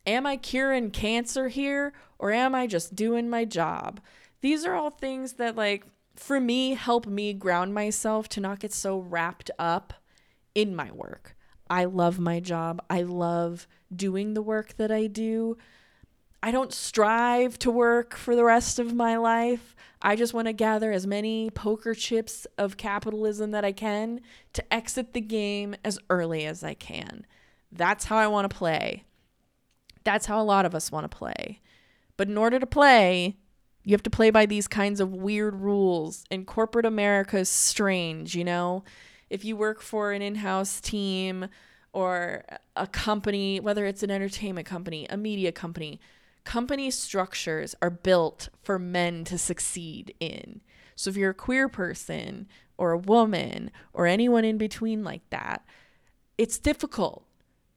Am 0.06 0.26
I 0.26 0.38
curing 0.38 0.90
cancer 0.90 1.48
here 1.48 1.92
or 2.18 2.32
am 2.32 2.54
I 2.54 2.66
just 2.66 2.96
doing 2.96 3.28
my 3.28 3.44
job? 3.44 4.00
These 4.40 4.64
are 4.64 4.74
all 4.74 4.90
things 4.90 5.34
that, 5.34 5.56
like, 5.56 5.84
for 6.16 6.40
me 6.40 6.74
help 6.74 7.06
me 7.06 7.34
ground 7.34 7.74
myself 7.74 8.28
to 8.30 8.40
not 8.40 8.60
get 8.60 8.72
so 8.72 8.98
wrapped 8.98 9.50
up 9.58 9.92
in 10.54 10.74
my 10.74 10.90
work. 10.92 11.36
I 11.68 11.84
love 11.84 12.18
my 12.18 12.40
job. 12.40 12.82
I 12.90 13.02
love 13.02 13.66
doing 13.94 14.34
the 14.34 14.42
work 14.42 14.76
that 14.76 14.90
I 14.90 15.06
do. 15.06 15.56
I 16.42 16.50
don't 16.50 16.74
strive 16.74 17.58
to 17.60 17.70
work 17.70 18.14
for 18.14 18.36
the 18.36 18.44
rest 18.44 18.78
of 18.78 18.94
my 18.94 19.16
life. 19.16 19.74
I 20.02 20.14
just 20.14 20.34
want 20.34 20.46
to 20.46 20.52
gather 20.52 20.92
as 20.92 21.06
many 21.06 21.48
poker 21.48 21.94
chips 21.94 22.46
of 22.58 22.76
capitalism 22.76 23.52
that 23.52 23.64
I 23.64 23.72
can 23.72 24.20
to 24.52 24.74
exit 24.74 25.14
the 25.14 25.22
game 25.22 25.74
as 25.82 25.98
early 26.10 26.44
as 26.44 26.62
I 26.62 26.74
can. 26.74 27.24
That's 27.72 28.04
how 28.04 28.18
I 28.18 28.26
want 28.26 28.50
to 28.50 28.54
play. 28.54 29.04
That's 30.04 30.26
how 30.26 30.38
a 30.38 30.44
lot 30.44 30.66
of 30.66 30.74
us 30.74 30.92
want 30.92 31.10
to 31.10 31.16
play. 31.16 31.62
But 32.18 32.28
in 32.28 32.36
order 32.36 32.60
to 32.60 32.66
play, 32.66 33.38
you 33.82 33.92
have 33.92 34.02
to 34.02 34.10
play 34.10 34.28
by 34.28 34.44
these 34.44 34.68
kinds 34.68 35.00
of 35.00 35.14
weird 35.14 35.56
rules. 35.56 36.24
And 36.30 36.46
corporate 36.46 36.86
America 36.86 37.38
is 37.38 37.48
strange, 37.48 38.34
you 38.36 38.44
know? 38.44 38.84
If 39.30 39.44
you 39.44 39.56
work 39.56 39.80
for 39.80 40.12
an 40.12 40.22
in 40.22 40.36
house 40.36 40.80
team 40.80 41.48
or 41.92 42.44
a 42.76 42.86
company, 42.86 43.60
whether 43.60 43.86
it's 43.86 44.02
an 44.02 44.10
entertainment 44.10 44.66
company, 44.66 45.06
a 45.08 45.16
media 45.16 45.52
company, 45.52 46.00
company 46.44 46.90
structures 46.90 47.74
are 47.80 47.90
built 47.90 48.48
for 48.62 48.78
men 48.78 49.24
to 49.24 49.38
succeed 49.38 50.14
in. 50.20 50.60
So 50.96 51.10
if 51.10 51.16
you're 51.16 51.30
a 51.30 51.34
queer 51.34 51.68
person 51.68 52.48
or 52.76 52.92
a 52.92 52.98
woman 52.98 53.70
or 53.92 54.06
anyone 54.06 54.44
in 54.44 54.58
between 54.58 55.04
like 55.04 55.28
that, 55.30 55.64
it's 56.36 56.58
difficult 56.58 57.24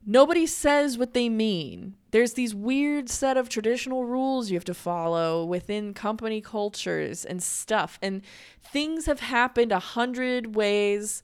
nobody 0.07 0.45
says 0.47 0.97
what 0.97 1.13
they 1.13 1.29
mean. 1.29 1.95
There's 2.11 2.33
these 2.33 2.55
weird 2.55 3.09
set 3.09 3.37
of 3.37 3.49
traditional 3.49 4.05
rules 4.05 4.49
you 4.49 4.55
have 4.55 4.65
to 4.65 4.73
follow 4.73 5.45
within 5.45 5.93
company 5.93 6.41
cultures 6.41 7.25
and 7.25 7.43
stuff. 7.43 7.99
And 8.01 8.21
things 8.63 9.05
have 9.05 9.19
happened 9.19 9.73
a 9.73 9.79
hundred 9.79 10.55
ways 10.55 11.21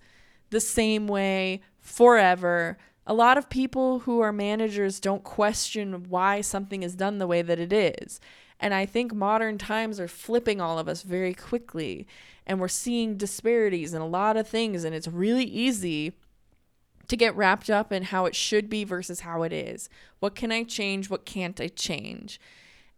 the 0.54 0.62
same 0.62 1.08
way 1.08 1.62
forever. 1.82 2.78
A 3.06 3.14
lot 3.14 3.38
of 3.38 3.50
people 3.50 4.00
who 4.00 4.22
are 4.22 4.32
managers 4.32 5.02
don't 5.02 5.24
question 5.24 6.06
why 6.08 6.40
something 6.40 6.84
is 6.84 6.96
done 6.96 7.18
the 7.18 7.28
way 7.28 7.42
that 7.42 7.60
it 7.60 7.74
is. 7.74 8.22
And 8.60 8.74
I 8.74 8.86
think 8.86 9.14
modern 9.14 9.58
times 9.58 10.00
are 10.00 10.08
flipping 10.08 10.62
all 10.62 10.80
of 10.80 10.88
us 10.88 11.02
very 11.02 11.34
quickly. 11.34 12.08
And 12.48 12.62
we're 12.62 12.70
seeing 12.70 13.18
disparities 13.18 13.94
in 13.94 14.02
a 14.02 14.08
lot 14.08 14.38
of 14.38 14.48
things. 14.48 14.86
And 14.86 14.96
it's 14.96 15.08
really 15.08 15.44
easy 15.44 16.14
to 17.10 17.18
get 17.18 17.36
wrapped 17.36 17.70
up 17.70 17.92
in 17.92 18.04
how 18.04 18.26
it 18.26 18.36
should 18.36 18.70
be 18.70 18.86
versus 18.86 19.22
how 19.22 19.44
it 19.44 19.52
is. 19.52 19.90
What 20.20 20.36
can 20.36 20.52
I 20.52 20.64
change? 20.64 21.10
What 21.10 21.26
can't 21.26 21.60
I 21.60 21.68
change? 21.68 22.40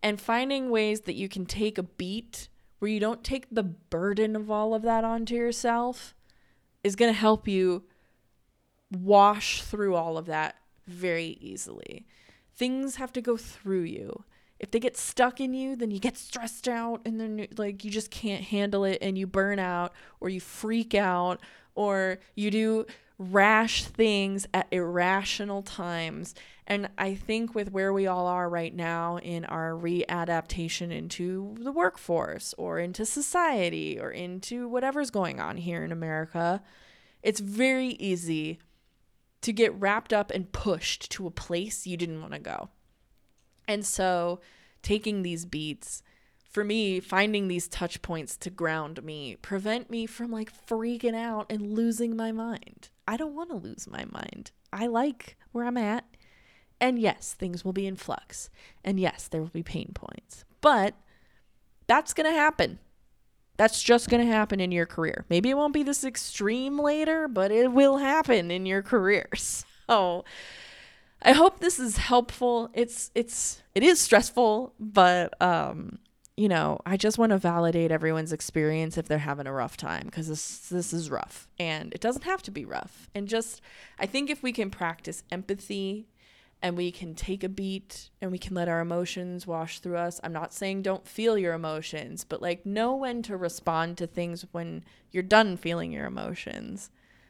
And 0.03 0.21
finding 0.21 0.69
ways 0.69 1.01
that 1.01 1.15
you 1.15 1.27
can 1.27 1.47
take 1.47 1.79
a 1.79 1.83
beat 1.83 2.47
where 2.77 2.91
you 2.91 2.99
don't 2.99 3.23
take 3.23 3.47
the 3.49 3.63
burden 3.63 4.35
of 4.35 4.51
all 4.51 4.75
of 4.75 4.83
that 4.83 5.03
onto 5.03 5.33
yourself 5.33 6.14
is 6.85 6.95
going 6.95 7.11
to 7.11 7.19
help 7.19 7.47
you 7.47 7.83
wash 8.91 9.63
through 9.63 9.95
all 9.95 10.19
of 10.19 10.27
that 10.27 10.55
very 10.85 11.35
easily. 11.41 12.05
Things 12.55 12.97
have 12.97 13.11
to 13.13 13.21
go 13.21 13.37
through 13.37 13.81
you. 13.81 14.23
If 14.59 14.69
they 14.69 14.79
get 14.79 14.95
stuck 14.95 15.41
in 15.41 15.55
you, 15.55 15.75
then 15.75 15.89
you 15.89 15.99
get 15.99 16.15
stressed 16.15 16.67
out 16.67 17.01
and 17.03 17.19
then 17.19 17.47
like 17.57 17.83
you 17.83 17.89
just 17.89 18.11
can't 18.11 18.43
handle 18.43 18.83
it 18.83 18.99
and 19.01 19.17
you 19.17 19.25
burn 19.25 19.57
out 19.57 19.93
or 20.19 20.29
you 20.29 20.39
freak 20.39 20.93
out 20.93 21.41
or 21.73 22.19
you 22.35 22.51
do 22.51 22.85
rash 23.17 23.85
things 23.85 24.47
at 24.53 24.67
irrational 24.71 25.61
times. 25.61 26.35
And 26.67 26.89
I 26.97 27.15
think 27.15 27.53
with 27.53 27.71
where 27.71 27.93
we 27.93 28.07
all 28.07 28.27
are 28.27 28.49
right 28.49 28.73
now 28.73 29.19
in 29.19 29.45
our 29.45 29.71
readaptation 29.71 30.91
into 30.91 31.55
the 31.59 31.71
workforce 31.71 32.53
or 32.57 32.79
into 32.79 33.05
society 33.05 33.99
or 33.99 34.11
into 34.11 34.67
whatever's 34.67 35.11
going 35.11 35.39
on 35.39 35.57
here 35.57 35.83
in 35.83 35.91
America, 35.91 36.61
it's 37.21 37.39
very 37.39 37.89
easy 37.89 38.59
to 39.41 39.53
get 39.53 39.79
wrapped 39.79 40.11
up 40.11 40.31
and 40.31 40.51
pushed 40.51 41.11
to 41.11 41.27
a 41.27 41.31
place 41.31 41.85
you 41.85 41.97
didn't 41.97 42.21
want 42.21 42.33
to 42.33 42.39
go. 42.39 42.69
And 43.67 43.85
so 43.85 44.41
taking 44.81 45.21
these 45.21 45.45
beats, 45.45 46.01
for 46.49 46.63
me, 46.63 46.99
finding 46.99 47.47
these 47.47 47.67
touch 47.67 48.01
points 48.01 48.37
to 48.37 48.49
ground 48.49 49.03
me, 49.03 49.35
prevent 49.41 49.89
me 49.89 50.05
from 50.05 50.31
like 50.31 50.51
freaking 50.67 51.15
out 51.15 51.45
and 51.51 51.73
losing 51.73 52.15
my 52.15 52.31
mind. 52.31 52.89
I 53.07 53.17
don't 53.17 53.35
want 53.35 53.49
to 53.49 53.55
lose 53.55 53.87
my 53.87 54.05
mind. 54.11 54.51
I 54.73 54.87
like 54.87 55.37
where 55.51 55.65
I'm 55.65 55.77
at. 55.77 56.05
And 56.81 56.99
yes, 56.99 57.33
things 57.33 57.63
will 57.63 57.73
be 57.73 57.87
in 57.87 57.95
flux. 57.95 58.49
And 58.83 58.99
yes, 58.99 59.27
there 59.27 59.41
will 59.41 59.47
be 59.47 59.63
pain 59.63 59.91
points. 59.93 60.43
But 60.61 60.95
that's 61.87 62.13
going 62.13 62.29
to 62.31 62.37
happen. 62.37 62.79
That's 63.57 63.81
just 63.81 64.09
going 64.09 64.25
to 64.25 64.31
happen 64.31 64.59
in 64.59 64.71
your 64.71 64.85
career. 64.85 65.25
Maybe 65.29 65.49
it 65.49 65.57
won't 65.57 65.73
be 65.73 65.83
this 65.83 66.03
extreme 66.03 66.77
later, 66.77 67.27
but 67.27 67.51
it 67.51 67.71
will 67.71 67.97
happen 67.97 68.51
in 68.51 68.65
your 68.65 68.81
career. 68.81 69.29
So 69.87 70.25
I 71.21 71.33
hope 71.33 71.59
this 71.59 71.79
is 71.79 71.97
helpful. 71.97 72.71
It's 72.73 73.11
it's 73.13 73.61
it 73.75 73.83
is 73.83 73.99
stressful, 73.99 74.73
but 74.79 75.39
um 75.39 75.99
you 76.37 76.49
know, 76.49 76.79
I 76.85 76.97
just 76.97 77.17
want 77.17 77.29
to 77.29 77.37
validate 77.37 77.91
everyone's 77.91 78.33
experience 78.33 78.97
if 78.97 79.07
they're 79.07 79.19
having 79.19 79.47
a 79.47 79.53
rough 79.53 79.77
time 79.77 80.03
because 80.05 80.27
this 80.27 80.67
this 80.69 80.91
is 80.91 81.09
rough 81.09 81.47
and 81.57 81.93
it 81.93 82.01
doesn't 82.01 82.25
have 82.25 82.41
to 82.43 82.51
be 82.51 82.65
rough. 82.65 83.09
And 83.15 83.27
just 83.27 83.61
I 83.97 84.05
think 84.05 84.29
if 84.29 84.43
we 84.43 84.51
can 84.51 84.69
practice 84.69 85.23
empathy 85.31 86.07
and 86.61 86.75
we 86.75 86.91
can 86.91 87.15
take 87.15 87.43
a 87.43 87.49
beat 87.49 88.09
and 88.21 88.31
we 88.31 88.37
can 88.37 88.53
let 88.53 88.67
our 88.67 88.81
emotions 88.81 89.47
wash 89.47 89.79
through 89.79 89.97
us. 89.97 90.19
I'm 90.23 90.33
not 90.33 90.53
saying 90.53 90.81
don't 90.81 91.07
feel 91.07 91.37
your 91.37 91.53
emotions, 91.53 92.23
but 92.23 92.41
like 92.41 92.65
know 92.65 92.95
when 92.95 93.21
to 93.23 93.37
respond 93.37 93.97
to 93.97 94.07
things 94.07 94.45
when 94.51 94.83
you're 95.11 95.23
done 95.23 95.57
feeling 95.57 95.91
your 95.91 96.05
emotions. 96.05 96.89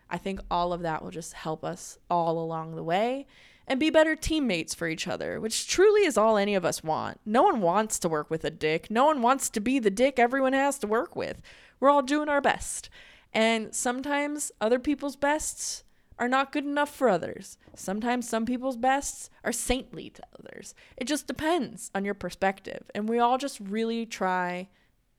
I 0.09 0.17
think 0.17 0.39
all 0.49 0.73
of 0.73 0.81
that 0.81 1.03
will 1.03 1.11
just 1.11 1.33
help 1.33 1.63
us 1.63 1.97
all 2.09 2.39
along 2.39 2.75
the 2.75 2.83
way 2.83 3.27
and 3.67 3.79
be 3.79 3.89
better 3.89 4.15
teammates 4.15 4.73
for 4.73 4.87
each 4.87 5.07
other, 5.07 5.39
which 5.39 5.67
truly 5.67 6.05
is 6.05 6.17
all 6.17 6.37
any 6.37 6.55
of 6.55 6.65
us 6.65 6.83
want. 6.83 7.19
No 7.25 7.43
one 7.43 7.61
wants 7.61 7.97
to 7.99 8.09
work 8.09 8.29
with 8.29 8.43
a 8.43 8.51
dick. 8.51 8.91
No 8.91 9.05
one 9.05 9.21
wants 9.21 9.49
to 9.51 9.59
be 9.59 9.79
the 9.79 9.89
dick 9.89 10.19
everyone 10.19 10.53
has 10.53 10.77
to 10.79 10.87
work 10.87 11.15
with. 11.15 11.41
We're 11.79 11.89
all 11.89 12.01
doing 12.03 12.29
our 12.29 12.41
best. 12.41 12.89
And 13.33 13.73
sometimes 13.73 14.51
other 14.61 14.79
people's 14.79 15.15
bests 15.15 15.83
are 16.17 16.29
not 16.29 16.51
good 16.51 16.63
enough 16.63 16.93
for 16.93 17.09
others. 17.09 17.57
Sometimes 17.75 18.29
some 18.29 18.45
people's 18.45 18.77
bests 18.77 19.29
are 19.43 19.51
saintly 19.51 20.09
to 20.11 20.23
others. 20.39 20.73
It 20.95 21.05
just 21.05 21.27
depends 21.27 21.91
on 21.93 22.05
your 22.05 22.13
perspective. 22.13 22.89
And 22.93 23.09
we 23.09 23.19
all 23.19 23.37
just 23.37 23.59
really 23.59 24.05
try 24.05 24.69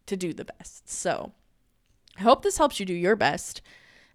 to 0.07 0.17
do 0.17 0.33
the 0.33 0.47
best. 0.47 0.89
So 0.89 1.33
I 2.17 2.23
hope 2.23 2.43
this 2.43 2.59
helps 2.59 2.81
you 2.81 2.87
do 2.87 2.95
your 2.95 3.17
best. 3.17 3.61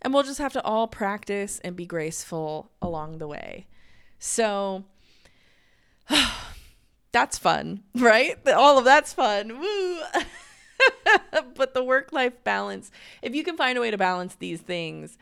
And 0.01 0.13
we'll 0.13 0.23
just 0.23 0.39
have 0.39 0.53
to 0.53 0.63
all 0.63 0.87
practice 0.87 1.59
and 1.63 1.75
be 1.75 1.85
graceful 1.85 2.71
along 2.81 3.19
the 3.19 3.27
way. 3.27 3.67
So 4.21 4.85
that's 7.11 7.37
fun, 7.39 7.83
right? 7.95 8.37
All 8.47 8.77
of 8.77 8.85
that's 8.85 9.11
fun. 9.11 9.59
Woo! 9.59 9.97
but 11.55 11.73
the 11.73 11.83
work 11.83 12.13
life 12.13 12.43
balance, 12.43 12.91
if 13.23 13.33
you 13.33 13.43
can 13.43 13.57
find 13.57 13.77
a 13.77 13.81
way 13.81 13.89
to 13.89 13.97
balance 13.97 14.35
these 14.35 14.61
things, 14.61 15.17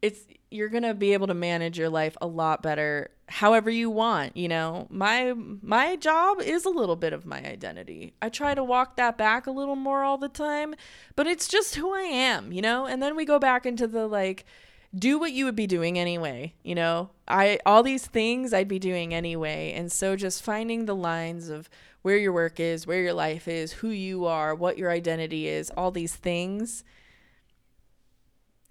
it's 0.00 0.20
you're 0.50 0.70
going 0.70 0.82
to 0.82 0.94
be 0.94 1.12
able 1.12 1.26
to 1.26 1.34
manage 1.34 1.78
your 1.78 1.88
life 1.88 2.16
a 2.20 2.26
lot 2.26 2.62
better 2.62 3.10
however 3.28 3.70
you 3.70 3.90
want, 3.90 4.36
you 4.36 4.48
know. 4.48 4.86
My 4.90 5.34
my 5.34 5.96
job 5.96 6.40
is 6.40 6.64
a 6.64 6.70
little 6.70 6.96
bit 6.96 7.12
of 7.12 7.26
my 7.26 7.38
identity. 7.38 8.14
I 8.22 8.30
try 8.30 8.54
to 8.54 8.64
walk 8.64 8.96
that 8.96 9.18
back 9.18 9.46
a 9.46 9.50
little 9.50 9.76
more 9.76 10.04
all 10.04 10.18
the 10.18 10.28
time, 10.28 10.74
but 11.16 11.26
it's 11.26 11.48
just 11.48 11.74
who 11.74 11.94
I 11.94 12.02
am, 12.02 12.50
you 12.50 12.62
know? 12.62 12.86
And 12.86 13.02
then 13.02 13.14
we 13.14 13.26
go 13.26 13.38
back 13.38 13.66
into 13.66 13.86
the 13.86 14.06
like 14.06 14.46
do 14.94 15.18
what 15.18 15.32
you 15.32 15.44
would 15.44 15.56
be 15.56 15.66
doing 15.66 15.98
anyway 15.98 16.54
you 16.62 16.74
know? 16.74 17.10
I 17.26 17.58
all 17.64 17.82
these 17.82 18.06
things 18.06 18.52
i'd 18.52 18.68
be 18.68 18.78
doing 18.78 19.14
anyway. 19.14 19.72
And 19.72 19.90
so 19.90 20.16
just 20.16 20.42
finding 20.42 20.84
the 20.84 20.94
lines 20.94 21.48
of 21.48 21.68
where 22.02 22.16
your 22.16 22.32
work 22.32 22.60
is 22.60 22.86
where 22.86 23.00
your 23.02 23.14
life 23.14 23.48
is 23.48 23.72
who 23.72 23.88
you 23.88 24.26
are 24.26 24.54
what 24.54 24.78
your 24.78 24.90
identity 24.90 25.48
is 25.48 25.70
all 25.76 25.90
these 25.90 26.14
things 26.14 26.84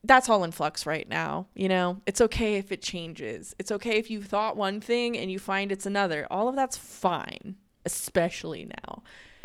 that's 0.03 0.29
all 0.29 0.43
in 0.43 0.51
flux 0.51 0.85
right 0.85 1.07
now 1.07 1.47
you 1.55 1.69
know? 1.69 2.01
It's 2.05 2.21
okay 2.21 2.55
if 2.55 2.71
it 2.71 2.81
changes. 2.81 3.55
It's 3.59 3.71
okay 3.71 3.97
if 3.97 4.09
you 4.09 4.21
thought 4.21 4.57
one 4.57 4.81
thing 4.81 5.17
and 5.17 5.31
you 5.31 5.39
find 5.39 5.71
it's 5.71 5.85
another. 5.85 6.27
All 6.29 6.47
of 6.47 6.55
that's 6.55 6.77
fine 6.77 7.55
especially 7.85 8.65
now. 8.65 9.03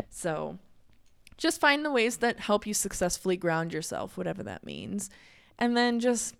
So 0.09 0.57
just 1.37 1.61
find 1.61 1.85
the 1.85 1.91
ways 1.91 2.17
that 2.17 2.39
help 2.39 2.65
you 2.65 2.73
successfully 2.73 3.37
ground 3.37 3.73
yourself 3.73 4.17
whatever 4.17 4.43
that 4.43 4.65
means. 4.65 5.09
And 5.59 5.75
then 5.75 5.99
just 5.99 6.35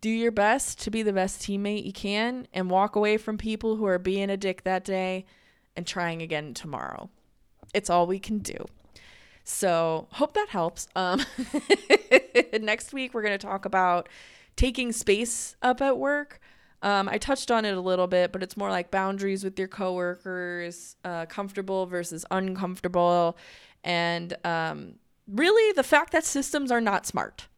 do 0.00 0.10
your 0.10 0.32
best 0.32 0.80
to 0.80 0.90
be 0.90 1.02
the 1.02 1.12
best 1.12 1.40
teammate 1.40 1.84
you 1.84 1.92
can 1.92 2.46
and 2.52 2.70
walk 2.70 2.94
away 2.94 3.16
from 3.16 3.38
people 3.38 3.76
who 3.76 3.86
are 3.86 3.98
being 3.98 4.28
a 4.30 4.36
dick 4.36 4.64
that 4.64 4.84
day 4.84 5.24
and 5.76 5.86
trying 5.86 6.20
again 6.20 6.54
tomorrow. 6.54 7.08
It's 7.72 7.88
all 7.88 8.06
we 8.06 8.18
can 8.18 8.38
do. 8.38 8.56
So, 9.44 10.08
hope 10.12 10.34
that 10.34 10.48
helps. 10.50 10.88
Um, 10.94 11.24
next 12.60 12.92
week, 12.92 13.14
we're 13.14 13.22
going 13.22 13.38
to 13.38 13.46
talk 13.46 13.64
about 13.64 14.10
taking 14.56 14.92
space 14.92 15.56
up 15.62 15.80
at 15.80 15.96
work. 15.96 16.40
Um, 16.82 17.08
I 17.08 17.16
touched 17.16 17.50
on 17.50 17.64
it 17.64 17.74
a 17.74 17.80
little 17.80 18.06
bit, 18.06 18.30
but 18.30 18.42
it's 18.42 18.56
more 18.56 18.70
like 18.70 18.90
boundaries 18.90 19.42
with 19.42 19.58
your 19.58 19.68
coworkers, 19.68 20.96
uh, 21.02 21.24
comfortable 21.26 21.86
versus 21.86 22.26
uncomfortable, 22.30 23.38
and 23.82 24.36
um, 24.44 24.96
really 25.26 25.72
the 25.72 25.82
fact 25.82 26.12
that 26.12 26.24
systems 26.24 26.70
are 26.70 26.80
not 26.80 27.06
smart 27.06 27.48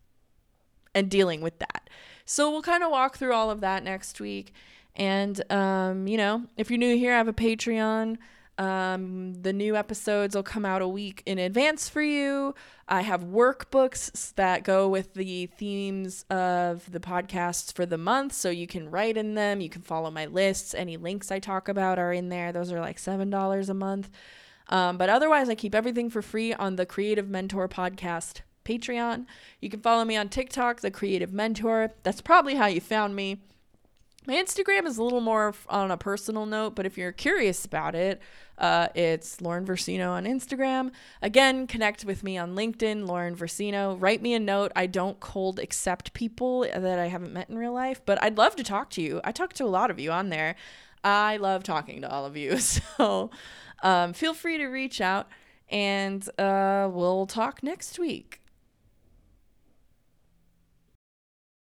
and 0.95 1.11
dealing 1.11 1.41
with 1.41 1.59
that. 1.59 1.89
So 2.25 2.51
we'll 2.51 2.63
kind 2.63 2.83
of 2.83 2.91
walk 2.91 3.17
through 3.17 3.33
all 3.33 3.51
of 3.51 3.61
that 3.61 3.83
next 3.83 4.21
week. 4.21 4.53
And, 4.97 5.41
um, 5.53 6.07
you 6.07 6.17
know, 6.17 6.47
if 6.57 6.71
you're 6.71 6.79
new 6.79 6.97
here, 6.97 7.13
I 7.13 7.17
have 7.17 7.29
a 7.29 7.33
Patreon. 7.33 8.19
Um, 8.59 9.41
the 9.41 9.55
new 9.55 9.75
episodes 9.75 10.37
will 10.37 10.43
come 10.43 10.67
out 10.67 10.83
a 10.83 10.89
week 10.89 11.23
in 11.25 11.39
advance 11.39 11.89
for 11.89 12.03
you. 12.03 12.55
I 12.87 13.01
have 13.01 13.25
workbooks 13.25 14.35
that 14.35 14.65
go 14.65 14.87
with 14.87 15.15
the 15.15 15.47
themes 15.47 16.27
of 16.29 16.91
the 16.93 17.01
podcasts 17.01 17.73
for 17.73 17.87
the 17.87 17.97
month, 17.97 18.35
so 18.35 18.51
you 18.51 18.67
can 18.67 18.91
write 18.91 19.17
in 19.17 19.35
them. 19.35 19.63
You 19.63 19.71
can 19.71 19.81
follow 19.81 20.11
my 20.11 20.27
lists. 20.27 20.75
Any 20.75 20.99
links 20.99 21.31
I 21.31 21.39
talk 21.39 21.69
about 21.69 21.99
are 21.99 22.13
in 22.13 22.29
there. 22.29 22.53
Those 22.53 22.71
are 22.71 22.81
like 22.81 22.99
$7 22.99 23.69
a 23.69 23.75
month. 23.75 24.11
Um, 24.69 24.99
but 24.99 25.09
otherwise, 25.09 25.49
I 25.49 25.55
keep 25.55 25.75
everything 25.75 26.11
for 26.11 26.21
free 26.21 26.53
on 26.53 26.77
the 26.77 26.85
Creative 26.85 27.29
Mentor 27.29 27.67
podcast 27.67 28.43
Patreon. 28.65 29.27
You 29.61 29.71
can 29.71 29.81
follow 29.81 30.05
me 30.05 30.17
on 30.17 30.29
TikTok, 30.29 30.81
The 30.81 30.91
Creative 30.91 31.33
Mentor. 31.33 31.93
That's 32.03 32.21
probably 32.21 32.55
how 32.55 32.67
you 32.67 32.81
found 32.81 33.17
me. 33.17 33.41
My 34.27 34.35
Instagram 34.35 34.87
is 34.87 34.99
a 34.99 35.03
little 35.03 35.23
more 35.23 35.55
on 35.69 35.91
a 35.91 35.97
personal 35.97 36.45
note, 36.45 36.75
but 36.75 36.85
if 36.85 36.99
you're 36.99 37.11
curious 37.11 37.65
about 37.65 37.95
it, 37.95 38.21
uh, 38.59 38.89
it's 38.95 39.41
Lauren 39.41 39.65
Versino 39.65 40.11
on 40.11 40.25
Instagram. 40.25 40.93
Again, 41.23 41.67
connect 41.67 42.05
with 42.05 42.23
me 42.23 42.37
on 42.37 42.55
LinkedIn, 42.55 43.09
Lauren 43.09 43.35
Versino. 43.35 43.97
Write 43.99 44.21
me 44.21 44.35
a 44.35 44.39
note. 44.39 44.73
I 44.77 44.87
don't 44.87 45.19
cold 45.21 45.59
accept 45.59 46.13
people 46.13 46.61
that 46.61 46.99
I 46.99 47.07
haven't 47.07 47.33
met 47.33 47.49
in 47.49 47.57
real 47.57 47.73
life, 47.73 48.03
but 48.05 48.23
I'd 48.23 48.37
love 48.37 48.57
to 48.57 48.63
talk 48.63 48.91
to 48.91 49.03
you. 49.03 49.23
I 49.25 49.33
talk 49.33 49.55
to 49.55 49.65
a 49.65 49.67
lot 49.67 49.91
of 49.91 49.99
you 49.99 50.13
on 50.13 50.29
there. 50.29 50.55
I 51.03 51.39
love 51.39 51.63
talking 51.63 52.03
to 52.03 52.11
all 52.11 52.27
of 52.27 52.37
you. 52.37 52.59
So 52.61 53.31
um, 53.83 54.13
feel 54.13 54.35
free 54.35 54.59
to 54.59 54.67
reach 54.67 55.01
out 55.01 55.29
and 55.71 56.29
uh, 56.39 56.91
we'll 56.93 57.27
talk 57.27 57.63
next 57.63 57.99
week. 57.99 58.40